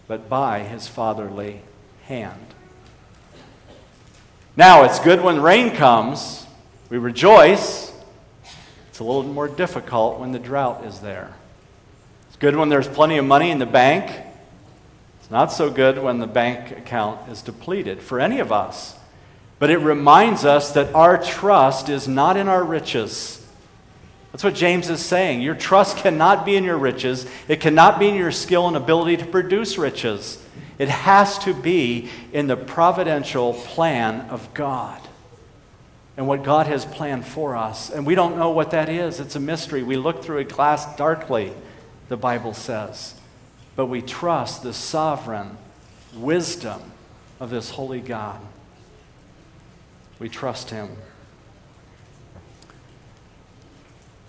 but 0.07 0.29
by 0.29 0.61
his 0.61 0.89
fatherly 0.89 1.61
hand. 2.05 2.47
Now, 4.57 4.85
it's 4.85 4.99
good 4.99 5.23
when 5.23 5.41
rain 5.41 5.75
comes, 5.77 6.47
we 6.91 6.99
rejoice. 6.99 7.93
It's 8.89 8.99
a 8.99 9.05
little 9.05 9.23
more 9.23 9.49
difficult 9.49 10.19
when 10.19 10.33
the 10.33 10.39
drought 10.39 10.85
is 10.85 11.01
there. 11.01 11.33
It's 12.29 12.37
good 12.37 12.57
when 12.57 12.69
there's 12.69 12.89
plenty 12.89 13.17
of 13.17 13.25
money 13.25 13.51
in 13.51 13.59
the 13.59 13.67
bank. 13.67 14.11
It's 15.21 15.31
not 15.31 15.53
so 15.53 15.71
good 15.71 16.03
when 16.03 16.19
the 16.19 16.27
bank 16.27 16.73
account 16.73 17.31
is 17.31 17.43
depleted 17.43 18.03
for 18.03 18.19
any 18.19 18.41
of 18.41 18.51
us. 18.51 18.99
But 19.61 19.71
it 19.71 19.79
reminds 19.79 20.45
us 20.47 20.73
that 20.73 20.95
our 20.95 21.23
trust 21.23 21.91
is 21.91 22.09
not 22.09 22.39
in 22.39 22.49
our 22.49 22.65
riches. 22.65 23.47
That's 24.33 24.43
what 24.43 24.55
James 24.55 24.89
is 24.89 25.05
saying. 25.05 25.43
Your 25.43 25.55
trust 25.55 25.99
cannot 25.99 26.47
be 26.47 26.57
in 26.57 26.65
your 26.65 26.79
riches, 26.79 27.27
it 27.47 27.61
cannot 27.61 28.01
be 28.01 28.09
in 28.09 28.15
your 28.15 28.33
skill 28.33 28.67
and 28.67 28.77
ability 28.77 29.19
to 29.19 29.27
produce 29.27 29.77
riches. 29.79 30.43
It 30.79 30.89
has 30.89 31.39
to 31.41 31.53
be 31.53 32.09
in 32.33 32.47
the 32.47 32.57
providential 32.57 33.53
plan 33.53 34.23
of 34.31 34.53
God 34.55 34.99
and 36.17 36.27
what 36.27 36.43
God 36.43 36.67
has 36.67 36.87
planned 36.87 37.27
for 37.27 37.55
us. 37.55 37.91
And 37.91 38.07
we 38.07 38.15
don't 38.15 38.39
know 38.39 38.51
what 38.51 38.71
that 38.71 38.89
is. 38.89 39.21
It's 39.21 39.37
a 39.37 39.41
mystery. 39.41 39.83
We 39.83 39.97
look 39.97 40.25
through 40.25 40.39
a 40.39 40.45
glass 40.45 40.97
darkly, 40.97 41.53
the 42.09 42.17
Bible 42.17 42.55
says. 42.55 43.15
But 43.77 43.87
we 43.87 44.01
trust 44.01 44.63
the 44.63 44.73
sovereign 44.73 45.59
wisdom 46.15 46.81
of 47.41 47.51
this 47.51 47.71
holy 47.71 48.01
God. 48.01 48.41
We 50.21 50.29
trust 50.29 50.71
him. 50.71 50.91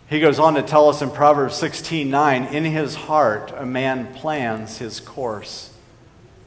He 0.10 0.20
goes 0.20 0.40
on 0.40 0.56
to 0.56 0.64
tell 0.64 0.90
us 0.90 1.02
in 1.02 1.12
Proverbs 1.12 1.56
16:9, 1.56 2.52
in 2.52 2.66
his 2.66 2.96
heart 2.96 3.54
a 3.56 3.66
man 3.66 4.14
plans 4.14 4.80
his 4.80 5.00
course, 5.00 5.72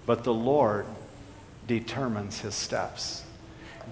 but 0.04 0.24
the 0.24 0.34
Lord 0.34 0.86
determines 1.66 2.40
his 2.40 2.54
steps. 2.54 3.22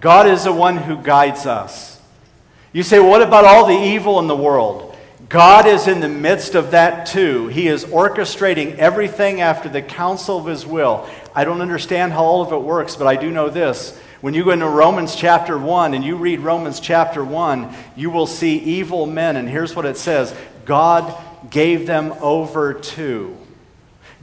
God 0.00 0.26
is 0.26 0.44
the 0.44 0.52
one 0.52 0.78
who 0.78 0.96
guides 0.96 1.46
us. 1.46 2.00
You 2.72 2.82
say, 2.82 2.98
what 2.98 3.22
about 3.22 3.44
all 3.44 3.66
the 3.66 3.78
evil 3.78 4.18
in 4.18 4.26
the 4.26 4.36
world? 4.36 4.96
God 5.28 5.66
is 5.66 5.88
in 5.88 6.00
the 6.00 6.08
midst 6.08 6.54
of 6.54 6.72
that 6.72 7.06
too. 7.06 7.48
He 7.48 7.68
is 7.68 7.84
orchestrating 7.86 8.76
everything 8.76 9.40
after 9.40 9.68
the 9.68 9.80
counsel 9.80 10.38
of 10.38 10.46
his 10.46 10.66
will. 10.66 11.08
I 11.34 11.44
don't 11.44 11.60
understand 11.60 12.12
how 12.12 12.24
all 12.24 12.42
of 12.42 12.52
it 12.52 12.62
works, 12.62 12.96
but 12.96 13.06
I 13.06 13.16
do 13.16 13.30
know 13.30 13.48
this. 13.48 13.98
When 14.20 14.34
you 14.34 14.44
go 14.44 14.50
into 14.50 14.68
Romans 14.68 15.16
chapter 15.16 15.58
1 15.58 15.94
and 15.94 16.04
you 16.04 16.16
read 16.16 16.40
Romans 16.40 16.78
chapter 16.78 17.24
1, 17.24 17.74
you 17.96 18.10
will 18.10 18.26
see 18.26 18.58
evil 18.58 19.06
men. 19.06 19.36
And 19.36 19.48
here's 19.48 19.74
what 19.74 19.84
it 19.84 19.96
says 19.96 20.34
God 20.64 21.12
gave 21.50 21.86
them 21.86 22.12
over 22.20 22.74
to. 22.74 23.36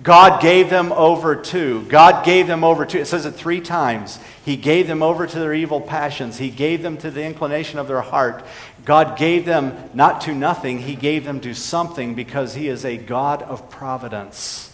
God 0.01 0.41
gave 0.41 0.69
them 0.69 0.93
over 0.93 1.35
to. 1.35 1.83
God 1.87 2.23
gave 2.23 2.47
them 2.47 2.63
over 2.63 2.85
to. 2.85 2.99
It 2.99 3.05
says 3.05 3.25
it 3.25 3.31
three 3.31 3.59
times. 3.59 4.17
He 4.45 4.55
gave 4.55 4.87
them 4.87 5.03
over 5.03 5.27
to 5.27 5.39
their 5.39 5.53
evil 5.53 5.81
passions. 5.81 6.37
He 6.37 6.49
gave 6.49 6.81
them 6.81 6.97
to 6.99 7.11
the 7.11 7.23
inclination 7.23 7.79
of 7.79 7.89
their 7.89 8.01
heart. 8.01 8.45
God 8.85 9.17
gave 9.17 9.45
them 9.45 9.89
not 9.93 10.21
to 10.21 10.33
nothing, 10.33 10.79
He 10.79 10.95
gave 10.95 11.25
them 11.25 11.41
to 11.41 11.53
something 11.53 12.15
because 12.15 12.53
He 12.55 12.69
is 12.69 12.85
a 12.85 12.95
God 12.95 13.41
of 13.41 13.69
providence. 13.69 14.68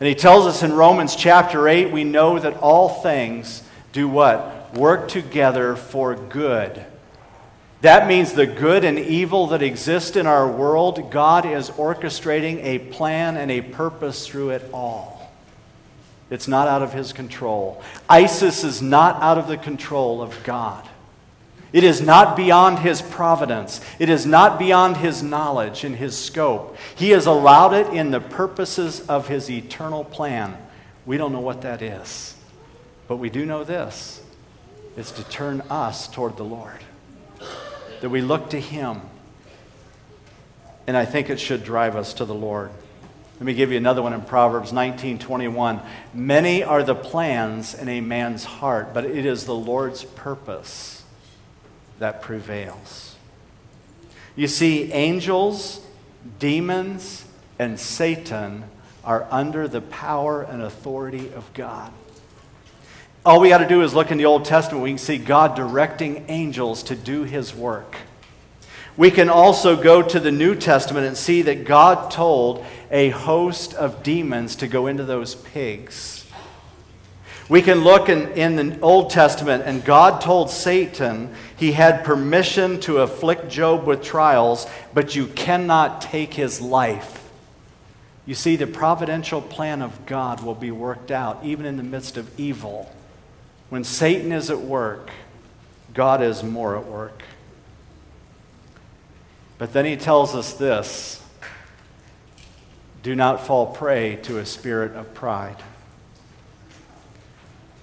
And 0.00 0.08
He 0.08 0.14
tells 0.14 0.46
us 0.46 0.62
in 0.62 0.72
Romans 0.72 1.16
chapter 1.16 1.68
8 1.68 1.90
we 1.90 2.04
know 2.04 2.38
that 2.38 2.58
all 2.58 2.88
things 2.88 3.62
do 3.92 4.08
what? 4.08 4.74
Work 4.74 5.08
together 5.08 5.76
for 5.76 6.14
good. 6.14 6.84
That 7.80 8.08
means 8.08 8.32
the 8.32 8.46
good 8.46 8.84
and 8.84 8.98
evil 8.98 9.48
that 9.48 9.62
exist 9.62 10.16
in 10.16 10.26
our 10.26 10.50
world, 10.50 11.10
God 11.10 11.46
is 11.46 11.70
orchestrating 11.70 12.62
a 12.64 12.80
plan 12.90 13.36
and 13.36 13.50
a 13.50 13.60
purpose 13.60 14.26
through 14.26 14.50
it 14.50 14.68
all. 14.72 15.30
It's 16.28 16.48
not 16.48 16.66
out 16.68 16.82
of 16.82 16.92
His 16.92 17.12
control. 17.12 17.82
ISIS 18.08 18.64
is 18.64 18.82
not 18.82 19.22
out 19.22 19.38
of 19.38 19.46
the 19.46 19.56
control 19.56 20.20
of 20.20 20.42
God. 20.42 20.87
It 21.72 21.84
is 21.84 22.00
not 22.00 22.36
beyond 22.36 22.78
His 22.78 23.02
providence. 23.02 23.80
It 23.98 24.08
is 24.08 24.24
not 24.24 24.58
beyond 24.58 24.96
His 24.96 25.22
knowledge 25.22 25.84
and 25.84 25.94
His 25.94 26.16
scope. 26.16 26.76
He 26.96 27.10
has 27.10 27.26
allowed 27.26 27.74
it 27.74 27.88
in 27.88 28.10
the 28.10 28.20
purposes 28.20 29.00
of 29.08 29.28
His 29.28 29.50
eternal 29.50 30.04
plan 30.04 30.56
We 31.04 31.16
don't 31.16 31.32
know 31.32 31.40
what 31.40 31.62
that 31.62 31.82
is. 31.82 32.34
But 33.06 33.16
we 33.16 33.30
do 33.30 33.44
know 33.44 33.64
this 33.64 34.22
it's 34.96 35.12
to 35.12 35.24
turn 35.24 35.60
us 35.70 36.08
toward 36.08 36.36
the 36.36 36.44
Lord, 36.44 36.84
that 38.00 38.10
we 38.10 38.20
look 38.20 38.50
to 38.50 38.60
Him. 38.60 39.00
And 40.86 40.96
I 40.96 41.04
think 41.04 41.28
it 41.28 41.38
should 41.38 41.64
drive 41.64 41.96
us 41.96 42.14
to 42.14 42.24
the 42.24 42.34
Lord. 42.34 42.70
Let 43.34 43.42
me 43.42 43.54
give 43.54 43.70
you 43.70 43.76
another 43.76 44.02
one 44.02 44.14
in 44.14 44.22
Proverbs 44.22 44.72
19:21. 44.72 45.80
Many 46.14 46.64
are 46.64 46.82
the 46.82 46.94
plans 46.94 47.74
in 47.74 47.88
a 47.88 48.00
man's 48.00 48.44
heart, 48.44 48.92
but 48.94 49.04
it 49.04 49.24
is 49.26 49.44
the 49.44 49.54
Lord's 49.54 50.02
purpose 50.02 50.97
that 51.98 52.22
prevails. 52.22 53.16
You 54.36 54.46
see, 54.46 54.92
angels, 54.92 55.80
demons, 56.38 57.24
and 57.58 57.78
Satan 57.78 58.64
are 59.04 59.26
under 59.30 59.66
the 59.66 59.80
power 59.80 60.42
and 60.42 60.62
authority 60.62 61.32
of 61.32 61.52
God. 61.54 61.92
All 63.24 63.40
we 63.40 63.48
got 63.48 63.58
to 63.58 63.68
do 63.68 63.82
is 63.82 63.94
look 63.94 64.10
in 64.10 64.18
the 64.18 64.26
Old 64.26 64.44
Testament. 64.44 64.84
We 64.84 64.90
can 64.90 64.98
see 64.98 65.18
God 65.18 65.54
directing 65.54 66.24
angels 66.28 66.82
to 66.84 66.94
do 66.94 67.24
his 67.24 67.54
work. 67.54 67.96
We 68.96 69.10
can 69.10 69.28
also 69.28 69.80
go 69.80 70.02
to 70.02 70.18
the 70.18 70.32
New 70.32 70.54
Testament 70.54 71.06
and 71.06 71.16
see 71.16 71.42
that 71.42 71.64
God 71.64 72.10
told 72.10 72.64
a 72.90 73.10
host 73.10 73.74
of 73.74 74.02
demons 74.02 74.56
to 74.56 74.66
go 74.66 74.86
into 74.86 75.04
those 75.04 75.34
pigs. 75.34 76.17
We 77.48 77.62
can 77.62 77.82
look 77.82 78.10
in, 78.10 78.30
in 78.32 78.56
the 78.56 78.80
Old 78.80 79.10
Testament, 79.10 79.62
and 79.64 79.82
God 79.82 80.20
told 80.20 80.50
Satan 80.50 81.34
he 81.56 81.72
had 81.72 82.04
permission 82.04 82.78
to 82.80 82.98
afflict 82.98 83.48
Job 83.48 83.86
with 83.86 84.02
trials, 84.02 84.66
but 84.92 85.16
you 85.16 85.28
cannot 85.28 86.02
take 86.02 86.34
his 86.34 86.60
life. 86.60 87.30
You 88.26 88.34
see, 88.34 88.56
the 88.56 88.66
providential 88.66 89.40
plan 89.40 89.80
of 89.80 90.04
God 90.04 90.42
will 90.42 90.54
be 90.54 90.70
worked 90.70 91.10
out 91.10 91.42
even 91.42 91.64
in 91.64 91.78
the 91.78 91.82
midst 91.82 92.18
of 92.18 92.38
evil. 92.38 92.92
When 93.70 93.82
Satan 93.82 94.32
is 94.32 94.50
at 94.50 94.60
work, 94.60 95.10
God 95.94 96.22
is 96.22 96.42
more 96.42 96.76
at 96.76 96.84
work. 96.84 97.22
But 99.56 99.72
then 99.72 99.86
he 99.86 99.96
tells 99.96 100.34
us 100.34 100.52
this 100.52 101.22
do 103.02 103.16
not 103.16 103.46
fall 103.46 103.66
prey 103.66 104.16
to 104.24 104.38
a 104.38 104.44
spirit 104.44 104.94
of 104.94 105.14
pride. 105.14 105.56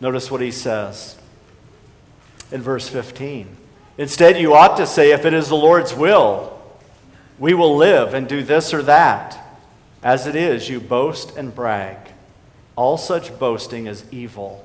Notice 0.05 0.29
what 0.29 0.41
he 0.41 0.51
says 0.51 1.17
in 2.51 2.61
verse 2.61 2.87
15. 2.87 3.57
Instead, 3.97 4.39
you 4.39 4.53
ought 4.53 4.77
to 4.77 4.85
say, 4.85 5.09
if 5.09 5.25
it 5.25 5.33
is 5.33 5.49
the 5.49 5.55
Lord's 5.55 5.95
will, 5.95 6.61
we 7.39 7.55
will 7.55 7.75
live 7.75 8.13
and 8.13 8.27
do 8.27 8.43
this 8.43 8.71
or 8.71 8.83
that. 8.83 9.35
As 10.03 10.27
it 10.27 10.35
is, 10.35 10.69
you 10.69 10.79
boast 10.79 11.35
and 11.37 11.55
brag. 11.55 11.97
All 12.75 12.99
such 12.99 13.39
boasting 13.39 13.87
is 13.87 14.05
evil. 14.11 14.63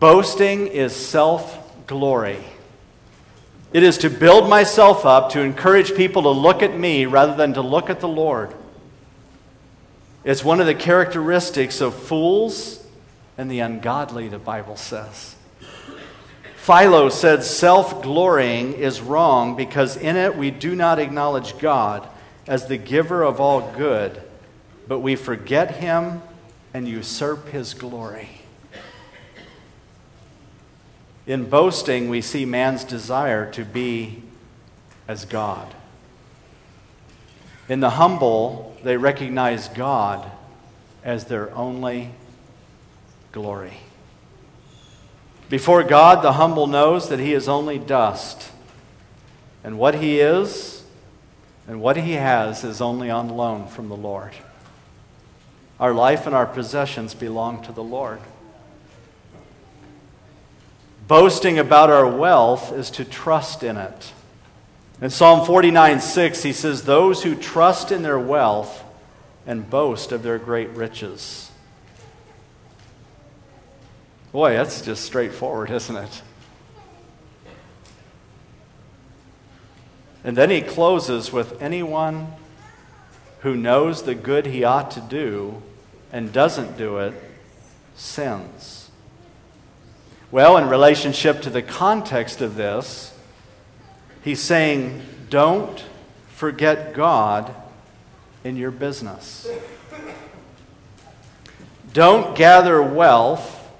Boasting 0.00 0.66
is 0.66 0.92
self 0.92 1.86
glory. 1.86 2.42
It 3.72 3.84
is 3.84 3.96
to 3.98 4.10
build 4.10 4.50
myself 4.50 5.06
up, 5.06 5.30
to 5.30 5.40
encourage 5.40 5.94
people 5.94 6.22
to 6.22 6.30
look 6.30 6.64
at 6.64 6.76
me 6.76 7.06
rather 7.06 7.36
than 7.36 7.54
to 7.54 7.60
look 7.60 7.90
at 7.90 8.00
the 8.00 8.08
Lord. 8.08 8.52
It's 10.24 10.42
one 10.42 10.60
of 10.60 10.66
the 10.66 10.74
characteristics 10.74 11.82
of 11.82 11.94
fools 11.94 12.82
and 13.36 13.50
the 13.50 13.60
ungodly, 13.60 14.28
the 14.28 14.38
Bible 14.38 14.76
says. 14.76 15.36
Philo 16.56 17.10
said 17.10 17.44
self 17.44 18.02
glorying 18.02 18.72
is 18.72 19.02
wrong 19.02 19.54
because 19.54 19.98
in 19.98 20.16
it 20.16 20.34
we 20.34 20.50
do 20.50 20.74
not 20.74 20.98
acknowledge 20.98 21.58
God 21.58 22.08
as 22.46 22.66
the 22.66 22.78
giver 22.78 23.22
of 23.22 23.38
all 23.38 23.70
good, 23.72 24.22
but 24.88 25.00
we 25.00 25.14
forget 25.14 25.76
him 25.76 26.22
and 26.72 26.88
usurp 26.88 27.48
his 27.48 27.74
glory. 27.74 28.40
In 31.26 31.48
boasting, 31.50 32.08
we 32.08 32.22
see 32.22 32.46
man's 32.46 32.84
desire 32.84 33.50
to 33.52 33.64
be 33.64 34.22
as 35.06 35.26
God. 35.26 35.74
In 37.68 37.80
the 37.80 37.90
humble, 37.90 38.73
they 38.84 38.96
recognize 38.96 39.68
God 39.68 40.30
as 41.02 41.24
their 41.24 41.54
only 41.54 42.10
glory. 43.32 43.78
Before 45.50 45.82
God, 45.82 46.22
the 46.22 46.34
humble 46.34 46.66
knows 46.66 47.08
that 47.08 47.18
he 47.18 47.32
is 47.32 47.48
only 47.48 47.78
dust, 47.78 48.50
and 49.62 49.78
what 49.78 49.96
he 49.96 50.20
is 50.20 50.74
and 51.66 51.80
what 51.80 51.96
he 51.96 52.12
has 52.12 52.64
is 52.64 52.80
only 52.80 53.10
on 53.10 53.28
loan 53.28 53.66
from 53.66 53.88
the 53.88 53.96
Lord. 53.96 54.32
Our 55.80 55.94
life 55.94 56.26
and 56.26 56.34
our 56.34 56.46
possessions 56.46 57.14
belong 57.14 57.62
to 57.62 57.72
the 57.72 57.82
Lord. 57.82 58.20
Boasting 61.08 61.58
about 61.58 61.90
our 61.90 62.06
wealth 62.06 62.72
is 62.72 62.90
to 62.92 63.04
trust 63.04 63.62
in 63.62 63.76
it. 63.76 64.12
In 65.00 65.10
Psalm 65.10 65.44
49 65.44 66.00
6, 66.00 66.42
he 66.42 66.52
says, 66.52 66.84
Those 66.84 67.22
who 67.22 67.34
trust 67.34 67.90
in 67.90 68.02
their 68.02 68.18
wealth 68.18 68.82
and 69.46 69.68
boast 69.68 70.12
of 70.12 70.22
their 70.22 70.38
great 70.38 70.70
riches. 70.70 71.50
Boy, 74.32 74.54
that's 74.54 74.82
just 74.82 75.04
straightforward, 75.04 75.70
isn't 75.70 75.96
it? 75.96 76.22
And 80.24 80.36
then 80.36 80.50
he 80.50 80.62
closes 80.62 81.32
with 81.32 81.60
anyone 81.60 82.28
who 83.40 83.54
knows 83.54 84.02
the 84.02 84.14
good 84.14 84.46
he 84.46 84.64
ought 84.64 84.90
to 84.92 85.00
do 85.00 85.62
and 86.10 86.32
doesn't 86.32 86.78
do 86.78 86.98
it 86.98 87.12
sins. 87.94 88.90
Well, 90.30 90.56
in 90.56 90.68
relationship 90.68 91.42
to 91.42 91.50
the 91.50 91.62
context 91.62 92.40
of 92.40 92.56
this, 92.56 93.13
he's 94.24 94.40
saying, 94.40 95.02
don't 95.28 95.84
forget 96.28 96.94
God 96.94 97.54
in 98.42 98.56
your 98.56 98.70
business. 98.70 99.48
Don't 101.92 102.34
gather 102.34 102.82
wealth 102.82 103.70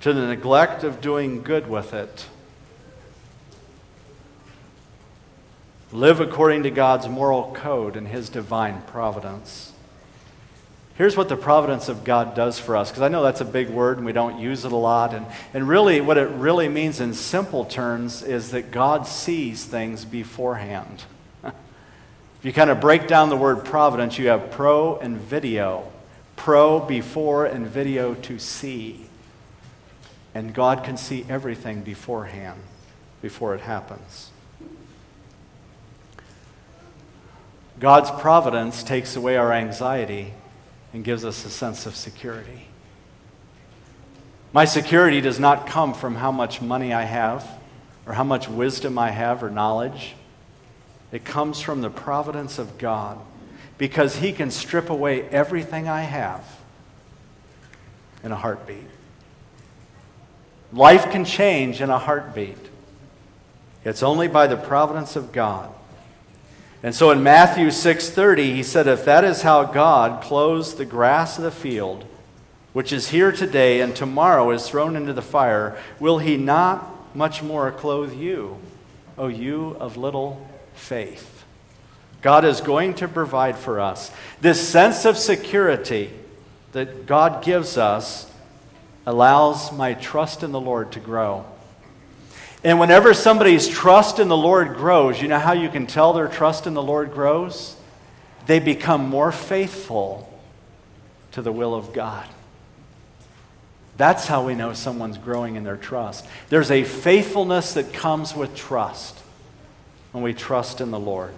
to 0.00 0.12
the 0.12 0.26
neglect 0.26 0.82
of 0.82 1.00
doing 1.00 1.42
good 1.42 1.68
with 1.68 1.94
it. 1.94 2.26
Live 5.92 6.18
according 6.18 6.64
to 6.64 6.70
God's 6.70 7.08
moral 7.08 7.52
code 7.52 7.96
and 7.96 8.08
his 8.08 8.28
divine 8.28 8.82
providence. 8.82 9.72
Here's 10.96 11.14
what 11.14 11.28
the 11.28 11.36
providence 11.36 11.90
of 11.90 12.04
God 12.04 12.34
does 12.34 12.58
for 12.58 12.74
us, 12.74 12.90
because 12.90 13.02
I 13.02 13.08
know 13.08 13.22
that's 13.22 13.42
a 13.42 13.46
big 13.46 13.68
word 13.68 13.98
and 13.98 14.06
we 14.06 14.12
don't 14.12 14.38
use 14.38 14.64
it 14.64 14.72
a 14.72 14.76
lot. 14.76 15.12
And, 15.12 15.26
and 15.52 15.68
really, 15.68 16.00
what 16.00 16.16
it 16.16 16.28
really 16.30 16.68
means 16.68 17.00
in 17.00 17.12
simple 17.12 17.66
terms 17.66 18.22
is 18.22 18.52
that 18.52 18.70
God 18.70 19.06
sees 19.06 19.66
things 19.66 20.06
beforehand. 20.06 21.04
if 21.44 21.52
you 22.42 22.52
kind 22.52 22.70
of 22.70 22.80
break 22.80 23.06
down 23.06 23.28
the 23.28 23.36
word 23.36 23.62
providence, 23.66 24.16
you 24.16 24.28
have 24.28 24.50
pro 24.50 24.96
and 24.96 25.18
video. 25.18 25.92
Pro 26.34 26.80
before 26.80 27.44
and 27.44 27.66
video 27.66 28.14
to 28.14 28.38
see. 28.38 29.06
And 30.34 30.54
God 30.54 30.82
can 30.82 30.96
see 30.96 31.26
everything 31.28 31.82
beforehand, 31.82 32.60
before 33.20 33.54
it 33.54 33.60
happens. 33.60 34.30
God's 37.78 38.10
providence 38.10 38.82
takes 38.82 39.14
away 39.14 39.36
our 39.36 39.52
anxiety 39.52 40.32
and 40.92 41.04
gives 41.04 41.24
us 41.24 41.44
a 41.44 41.50
sense 41.50 41.86
of 41.86 41.94
security. 41.94 42.68
My 44.52 44.64
security 44.64 45.20
does 45.20 45.38
not 45.38 45.66
come 45.66 45.92
from 45.92 46.14
how 46.14 46.32
much 46.32 46.62
money 46.62 46.92
I 46.92 47.02
have 47.02 47.46
or 48.06 48.14
how 48.14 48.24
much 48.24 48.48
wisdom 48.48 48.98
I 48.98 49.10
have 49.10 49.42
or 49.42 49.50
knowledge. 49.50 50.14
It 51.12 51.24
comes 51.24 51.60
from 51.60 51.82
the 51.82 51.90
providence 51.90 52.58
of 52.58 52.78
God 52.78 53.18
because 53.78 54.16
He 54.16 54.32
can 54.32 54.50
strip 54.50 54.88
away 54.88 55.22
everything 55.28 55.88
I 55.88 56.02
have 56.02 56.44
in 58.24 58.32
a 58.32 58.36
heartbeat. 58.36 58.88
Life 60.72 61.10
can 61.10 61.24
change 61.24 61.80
in 61.80 61.90
a 61.90 61.98
heartbeat. 61.98 62.58
It's 63.84 64.02
only 64.02 64.26
by 64.26 64.46
the 64.46 64.56
providence 64.56 65.14
of 65.16 65.32
God. 65.32 65.72
And 66.82 66.94
so 66.94 67.10
in 67.10 67.22
Matthew 67.22 67.68
6:30 67.68 68.54
he 68.54 68.62
said 68.62 68.86
if 68.86 69.04
that 69.04 69.24
is 69.24 69.42
how 69.42 69.64
God 69.64 70.22
clothes 70.22 70.74
the 70.74 70.84
grass 70.84 71.38
of 71.38 71.44
the 71.44 71.50
field 71.50 72.04
which 72.72 72.92
is 72.92 73.08
here 73.08 73.32
today 73.32 73.80
and 73.80 73.96
tomorrow 73.96 74.50
is 74.50 74.68
thrown 74.68 74.96
into 74.96 75.12
the 75.12 75.22
fire 75.22 75.76
will 75.98 76.18
he 76.18 76.36
not 76.36 77.16
much 77.16 77.42
more 77.42 77.70
clothe 77.72 78.14
you 78.14 78.58
O 79.18 79.28
you 79.28 79.76
of 79.80 79.96
little 79.96 80.46
faith? 80.74 81.44
God 82.20 82.44
is 82.44 82.60
going 82.60 82.94
to 82.94 83.08
provide 83.08 83.56
for 83.56 83.80
us. 83.80 84.10
This 84.40 84.68
sense 84.68 85.04
of 85.04 85.16
security 85.16 86.10
that 86.72 87.06
God 87.06 87.42
gives 87.42 87.78
us 87.78 88.30
allows 89.06 89.72
my 89.72 89.94
trust 89.94 90.42
in 90.42 90.52
the 90.52 90.60
Lord 90.60 90.92
to 90.92 91.00
grow 91.00 91.46
and 92.66 92.80
whenever 92.80 93.14
somebody's 93.14 93.68
trust 93.68 94.18
in 94.18 94.26
the 94.26 94.36
Lord 94.36 94.74
grows, 94.74 95.22
you 95.22 95.28
know 95.28 95.38
how 95.38 95.52
you 95.52 95.68
can 95.68 95.86
tell 95.86 96.12
their 96.12 96.26
trust 96.26 96.66
in 96.66 96.74
the 96.74 96.82
Lord 96.82 97.12
grows? 97.12 97.76
They 98.46 98.58
become 98.58 99.08
more 99.08 99.30
faithful 99.30 100.28
to 101.30 101.42
the 101.42 101.52
will 101.52 101.76
of 101.76 101.92
God. 101.92 102.26
That's 103.96 104.26
how 104.26 104.44
we 104.44 104.56
know 104.56 104.72
someone's 104.72 105.16
growing 105.16 105.54
in 105.54 105.62
their 105.62 105.76
trust. 105.76 106.26
There's 106.48 106.72
a 106.72 106.82
faithfulness 106.82 107.74
that 107.74 107.92
comes 107.92 108.34
with 108.34 108.56
trust 108.56 109.16
when 110.10 110.24
we 110.24 110.34
trust 110.34 110.80
in 110.80 110.90
the 110.90 110.98
Lord. 110.98 111.34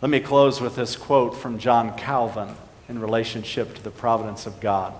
Let 0.00 0.10
me 0.10 0.20
close 0.20 0.60
with 0.60 0.76
this 0.76 0.94
quote 0.94 1.36
from 1.36 1.58
John 1.58 1.98
Calvin 1.98 2.54
in 2.88 3.00
relationship 3.00 3.74
to 3.74 3.82
the 3.82 3.90
providence 3.90 4.46
of 4.46 4.60
God. 4.60 4.94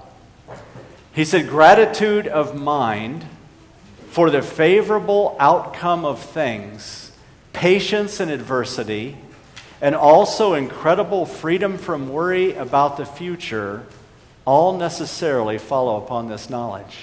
He 1.13 1.25
said, 1.25 1.49
Gratitude 1.49 2.29
of 2.29 2.55
mind 2.55 3.27
for 4.11 4.31
the 4.31 4.43
favorable 4.43 5.37
outcome 5.39 6.05
of 6.05 6.21
things, 6.21 7.13
patience 7.53 8.21
in 8.21 8.29
adversity, 8.29 9.17
and 9.81 9.95
also 9.95 10.55
incredible 10.55 11.27
freedom 11.27 11.79
from 11.79 12.09
worry 12.09 12.55
about 12.55 12.97
the 12.97 13.07
future 13.07 13.87
all 14.45 14.77
necessarily 14.77 15.59
follow 15.59 16.03
upon 16.03 16.29
this 16.29 16.51
knowledge 16.51 16.97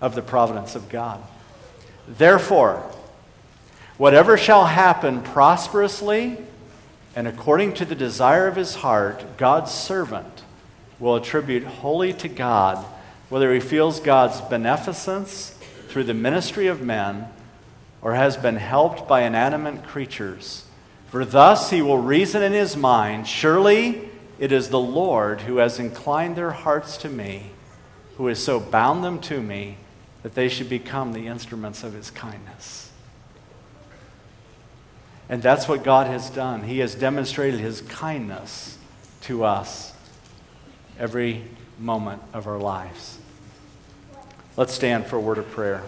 of 0.00 0.14
the 0.14 0.22
providence 0.22 0.74
of 0.74 0.88
God. 0.88 1.22
Therefore, 2.06 2.90
whatever 3.96 4.36
shall 4.36 4.66
happen 4.66 5.22
prosperously 5.22 6.38
and 7.14 7.28
according 7.28 7.74
to 7.74 7.84
the 7.84 7.94
desire 7.94 8.48
of 8.48 8.56
his 8.56 8.76
heart, 8.76 9.36
God's 9.36 9.70
servant 9.70 10.42
will 10.98 11.16
attribute 11.16 11.64
wholly 11.64 12.12
to 12.14 12.28
God 12.28 12.84
whether 13.32 13.54
he 13.54 13.60
feels 13.60 13.98
God's 13.98 14.42
beneficence 14.42 15.58
through 15.88 16.04
the 16.04 16.12
ministry 16.12 16.66
of 16.66 16.82
men 16.82 17.26
or 18.02 18.12
has 18.12 18.36
been 18.36 18.56
helped 18.56 19.08
by 19.08 19.22
inanimate 19.22 19.82
creatures. 19.84 20.66
For 21.08 21.24
thus 21.24 21.70
he 21.70 21.80
will 21.80 21.96
reason 21.96 22.42
in 22.42 22.52
his 22.52 22.76
mind, 22.76 23.26
surely 23.26 24.10
it 24.38 24.52
is 24.52 24.68
the 24.68 24.78
Lord 24.78 25.40
who 25.40 25.56
has 25.56 25.78
inclined 25.78 26.36
their 26.36 26.50
hearts 26.50 26.98
to 26.98 27.08
me, 27.08 27.52
who 28.18 28.26
has 28.26 28.38
so 28.38 28.60
bound 28.60 29.02
them 29.02 29.18
to 29.20 29.40
me 29.40 29.78
that 30.22 30.34
they 30.34 30.50
should 30.50 30.68
become 30.68 31.14
the 31.14 31.26
instruments 31.26 31.82
of 31.82 31.94
his 31.94 32.10
kindness. 32.10 32.90
And 35.30 35.42
that's 35.42 35.66
what 35.66 35.82
God 35.82 36.06
has 36.06 36.28
done. 36.28 36.64
He 36.64 36.80
has 36.80 36.94
demonstrated 36.94 37.60
his 37.60 37.80
kindness 37.80 38.76
to 39.22 39.42
us 39.42 39.94
every 40.98 41.44
moment 41.78 42.20
of 42.34 42.46
our 42.46 42.58
lives. 42.58 43.20
Let's 44.54 44.74
stand 44.74 45.06
for 45.06 45.16
a 45.16 45.20
word 45.20 45.38
of 45.38 45.50
prayer. 45.50 45.82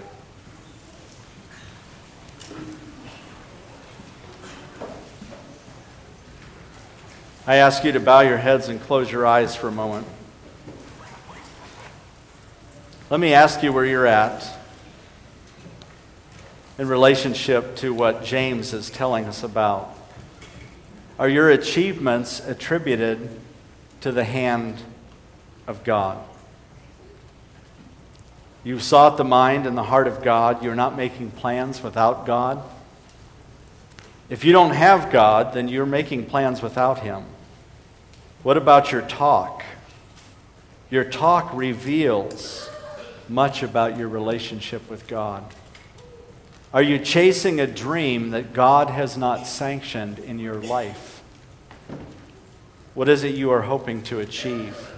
I 7.47 7.57
ask 7.57 7.85
you 7.85 7.93
to 7.93 8.01
bow 8.01 8.21
your 8.21 8.39
heads 8.39 8.69
and 8.69 8.81
close 8.81 9.13
your 9.13 9.27
eyes 9.27 9.55
for 9.55 9.69
a 9.69 9.73
moment. 9.73 10.07
Let 13.11 13.21
me 13.21 13.35
ask 13.35 13.63
you 13.63 13.71
where 13.71 13.85
you're 13.85 14.07
at 14.07 14.51
in 16.79 16.89
relationship 16.89 17.77
to 17.77 17.93
what 17.93 18.25
James 18.25 18.73
is 18.73 18.89
telling 18.89 19.27
us 19.27 19.43
about. 19.43 19.95
Are 21.19 21.29
your 21.29 21.51
achievements 21.51 22.41
attributed 22.41 23.29
to 24.01 24.11
the 24.11 24.25
hand 24.25 24.79
of 25.67 25.85
God? 25.85 26.19
You've 28.65 28.83
sought 28.83 29.19
the 29.19 29.25
mind 29.25 29.67
and 29.67 29.77
the 29.77 29.83
heart 29.83 30.09
of 30.09 30.23
God. 30.23 30.65
You're 30.65 30.75
not 30.75 30.97
making 30.97 31.33
plans 31.33 31.83
without 31.83 32.25
God. 32.25 32.63
If 34.31 34.43
you 34.43 34.53
don't 34.53 34.71
have 34.71 35.13
God, 35.13 35.53
then 35.53 35.69
you're 35.69 35.85
making 35.85 36.25
plans 36.27 36.63
without 36.63 37.01
Him. 37.01 37.25
What 38.43 38.57
about 38.57 38.91
your 38.91 39.03
talk? 39.03 39.63
Your 40.91 41.05
talk 41.05 41.51
reveals 41.53 42.69
much 43.29 43.63
about 43.63 43.99
your 43.99 44.09
relationship 44.09 44.89
with 44.89 45.07
God. 45.07 45.45
Are 46.73 46.83
you 46.83 46.99
chasing 46.99 47.61
a 47.61 47.67
dream 47.67 48.31
that 48.31 48.53
God 48.53 48.89
has 48.91 49.17
not 49.17 49.47
sanctioned 49.47 50.19
in 50.19 50.39
your 50.39 50.57
life? 50.57 51.23
What 52.95 53.09
is 53.09 53.25
it 53.25 53.35
you 53.35 53.51
are 53.51 53.63
hoping 53.63 54.03
to 54.05 54.21
achieve? 54.21 54.94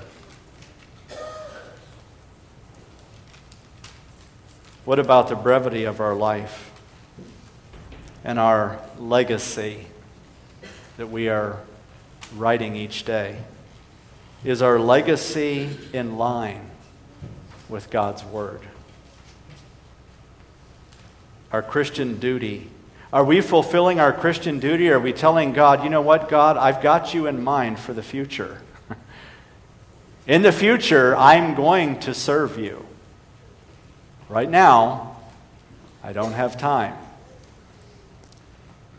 What 4.86 5.00
about 5.00 5.28
the 5.28 5.34
brevity 5.34 5.82
of 5.82 6.00
our 6.00 6.14
life 6.14 6.70
and 8.22 8.38
our 8.38 8.78
legacy 9.00 9.84
that 10.96 11.08
we 11.08 11.28
are 11.28 11.58
writing 12.36 12.76
each 12.76 13.04
day? 13.04 13.38
Is 14.44 14.62
our 14.62 14.78
legacy 14.78 15.68
in 15.92 16.18
line 16.18 16.70
with 17.68 17.90
God's 17.90 18.22
Word? 18.22 18.60
Our 21.50 21.62
Christian 21.64 22.20
duty. 22.20 22.70
Are 23.12 23.24
we 23.24 23.40
fulfilling 23.40 23.98
our 23.98 24.12
Christian 24.12 24.60
duty? 24.60 24.88
Are 24.90 25.00
we 25.00 25.12
telling 25.12 25.52
God, 25.52 25.82
you 25.82 25.90
know 25.90 26.00
what, 26.00 26.28
God, 26.28 26.56
I've 26.56 26.80
got 26.80 27.12
you 27.12 27.26
in 27.26 27.42
mind 27.42 27.80
for 27.80 27.92
the 27.92 28.04
future? 28.04 28.62
in 30.28 30.42
the 30.42 30.52
future, 30.52 31.16
I'm 31.16 31.56
going 31.56 31.98
to 31.98 32.14
serve 32.14 32.56
you. 32.56 32.86
Right 34.28 34.50
now, 34.50 35.16
I 36.02 36.12
don't 36.12 36.32
have 36.32 36.58
time. 36.58 36.96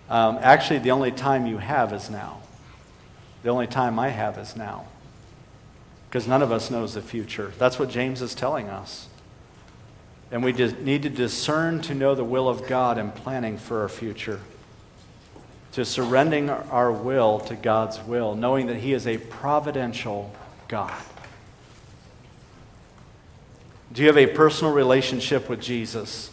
Um, 0.09 0.39
actually, 0.41 0.79
the 0.79 0.91
only 0.91 1.11
time 1.11 1.45
you 1.47 1.57
have 1.57 1.91
is 1.91 2.09
now. 2.09 2.39
The 3.43 3.49
only 3.49 3.67
time 3.67 3.99
I 3.99 4.09
have 4.09 4.37
is 4.37 4.55
now. 4.55 4.85
Because 6.09 6.27
none 6.27 6.41
of 6.41 6.51
us 6.51 6.71
knows 6.71 6.93
the 6.93 7.01
future. 7.01 7.51
That's 7.57 7.77
what 7.77 7.89
James 7.89 8.21
is 8.21 8.33
telling 8.33 8.69
us. 8.69 9.07
And 10.31 10.43
we 10.43 10.53
need 10.53 11.03
to 11.03 11.09
discern 11.09 11.81
to 11.83 11.93
know 11.93 12.15
the 12.15 12.23
will 12.23 12.47
of 12.47 12.67
God 12.67 12.97
in 12.97 13.11
planning 13.11 13.57
for 13.57 13.81
our 13.81 13.89
future. 13.89 14.39
To 15.73 15.85
surrendering 15.85 16.49
our 16.49 16.91
will 16.91 17.39
to 17.41 17.55
God's 17.55 18.01
will, 18.01 18.35
knowing 18.35 18.67
that 18.67 18.77
He 18.77 18.93
is 18.93 19.05
a 19.05 19.17
providential 19.17 20.33
God. 20.67 21.01
Do 23.97 24.03
you 24.03 24.09
have 24.09 24.17
a 24.19 24.27
personal 24.27 24.73
relationship 24.73 25.49
with 25.49 25.59
Jesus? 25.59 26.29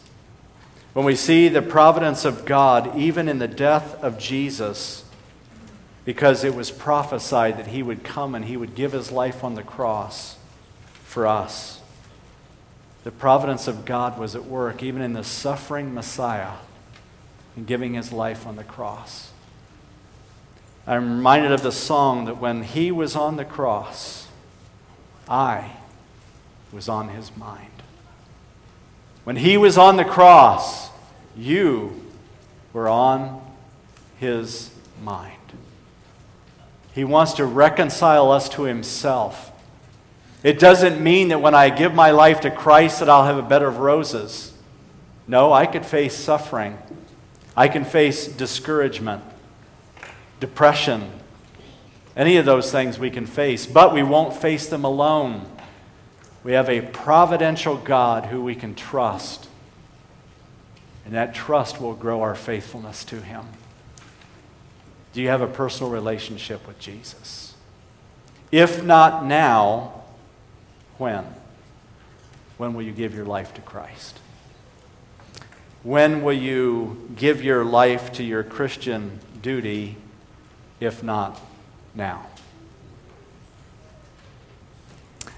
When 0.93 1.07
we 1.07 1.17
see 1.17 1.49
the 1.49 1.63
providence 1.63 2.27
of 2.27 2.45
God, 2.45 2.95
even 2.95 3.27
in 3.27 3.39
the 3.39 3.49
death 3.49 3.95
of 4.05 4.19
Jesus, 4.19 5.03
because 6.05 6.45
it 6.45 6.55
was 6.55 6.71
prophesied 6.71 7.57
that 7.57 7.69
he 7.69 7.83
would 7.83 8.05
come 8.05 8.35
and 8.35 8.45
he 8.45 8.59
would 8.59 8.75
give 8.75 8.93
his 8.93 9.11
life 9.11 9.43
on 9.43 9.55
the 9.55 9.63
cross 9.63 10.37
for 11.05 11.27
us. 11.27 11.81
The 13.03 13.11
providence 13.11 13.67
of 13.67 13.87
God 13.87 14.19
was 14.19 14.37
at 14.37 14.45
work 14.45 14.83
even 14.83 15.01
in 15.01 15.15
the 15.15 15.25
suffering 15.25 15.95
Messiah 15.95 16.57
in 17.57 17.65
giving 17.65 17.95
his 17.95 18.13
life 18.13 18.47
on 18.47 18.57
the 18.57 18.65
cross. 18.65 19.31
I'm 20.87 21.17
reminded 21.17 21.51
of 21.51 21.63
the 21.63 21.73
song 21.73 22.27
that 22.27 22.37
when 22.37 22.63
he 22.63 22.93
was 22.93 23.17
on 23.17 23.37
the 23.37 23.45
cross, 23.47 24.29
I 25.27 25.79
was 26.75 26.89
on 26.89 27.09
his 27.09 27.35
mind. 27.37 27.71
When 29.23 29.37
he 29.37 29.57
was 29.57 29.79
on 29.79 29.97
the 29.97 30.05
cross, 30.05 30.91
you 31.37 32.03
were 32.73 32.89
on 32.89 33.41
his 34.19 34.71
mind. 35.01 35.39
He 36.93 37.05
wants 37.05 37.35
to 37.35 37.47
reconcile 37.47 38.31
us 38.33 38.49
to 38.51 38.65
himself. 38.65 39.53
It 40.43 40.59
doesn't 40.59 41.03
mean 41.03 41.29
that 41.29 41.41
when 41.41 41.55
I 41.55 41.71
give 41.71 41.95
my 41.95 42.11
life 42.11 42.41
to 42.41 42.51
Christ 42.51 42.99
that 42.99 43.09
I'll 43.09 43.25
have 43.25 43.39
a 43.39 43.43
bed 43.43 43.63
of 43.63 43.79
roses. 43.79 44.53
No, 45.29 45.53
I 45.53 45.67
could 45.67 45.87
face 45.87 46.15
suffering. 46.15 46.77
I 47.57 47.69
can 47.69 47.85
face 47.85 48.27
discouragement, 48.27 49.23
depression, 50.41 51.11
any 52.17 52.37
of 52.37 52.45
those 52.45 52.71
things 52.71 52.99
we 52.99 53.11
can 53.11 53.27
face, 53.27 53.65
but 53.65 53.95
we 53.95 54.03
won't 54.03 54.35
face 54.35 54.67
them 54.67 54.85
alone. 54.85 55.47
We 56.45 56.53
have 56.53 56.69
a 56.69 56.83
providential 56.83 57.79
God 57.79 58.27
who 58.27 58.43
we 58.43 58.55
can 58.55 58.75
trust. 58.75 59.49
And 61.07 61.15
that 61.15 61.35
trust 61.35 61.81
will 61.81 61.95
grow 61.95 62.21
our 62.21 62.35
faithfulness 62.35 63.05
to 63.07 63.21
Him. 63.21 63.45
Do 65.15 65.23
you 65.23 65.29
have 65.29 65.41
a 65.41 65.47
personal 65.47 65.91
relationship 65.91 66.67
with 66.67 66.79
Jesus? 66.79 67.55
If 68.53 68.85
not 68.85 69.25
now, 69.25 70.03
when? 70.99 71.25
When 72.59 72.75
will 72.75 72.83
you 72.83 72.93
give 72.93 73.15
your 73.15 73.25
life 73.25 73.55
to 73.55 73.61
Christ? 73.63 74.19
When 75.83 76.23
will 76.23 76.37
you 76.37 77.11
give 77.17 77.43
your 77.43 77.65
life 77.65 78.13
to 78.13 78.23
your 78.23 78.43
Christian 78.43 79.19
duty, 79.43 79.97
if 80.81 81.03
not 81.03 81.41
now? 81.95 82.27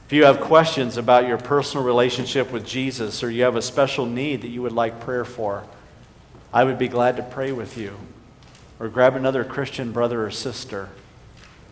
If 0.07 0.13
you 0.13 0.25
have 0.25 0.41
questions 0.41 0.99
about 0.99 1.27
your 1.27 1.37
personal 1.37 1.85
relationship 1.85 2.53
with 2.53 2.65
Jesus 2.65 3.25
or 3.25 3.31
you 3.31 3.43
have 3.43 3.57
a 3.57 3.63
special 3.63 4.07
need 4.07 4.43
that 4.43 4.49
you 4.49 4.63
would 4.63 4.71
like 4.71 5.01
prayer 5.01 5.25
for, 5.25 5.65
I 6.53 6.63
would 6.63 6.79
be 6.79 6.87
glad 6.87 7.17
to 7.17 7.25
pray 7.25 7.51
with 7.51 7.77
you. 7.77 7.97
Or 8.79 8.89
grab 8.89 9.17
another 9.17 9.43
Christian 9.43 9.91
brother 9.91 10.25
or 10.25 10.31
sister 10.31 10.91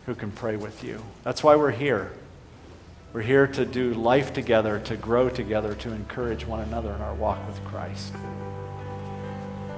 who 0.07 0.17
can 0.17 0.33
pray 0.33 0.57
with 0.57 0.83
you. 0.83 1.01
That's 1.23 1.45
why 1.45 1.55
we're 1.55 1.71
here. 1.71 2.11
We're 3.13 3.23
here 3.23 3.47
to 3.47 3.65
do 3.65 3.95
life 3.95 4.33
together, 4.33 4.81
to 4.81 4.97
grow 4.97 5.29
together, 5.29 5.77
to 5.77 5.93
encourage 5.93 6.45
one 6.45 6.59
another 6.59 6.93
in 6.93 7.03
our 7.03 7.15
walk 7.15 7.39
with 7.47 7.63
Christ. 7.67 8.15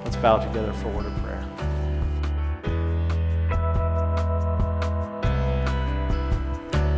Let's 0.02 0.16
bow 0.16 0.38
together 0.38 0.72
for 0.72 0.88
a 0.88 0.96
word 0.96 1.04
of 1.04 1.16
prayer. 1.18 1.45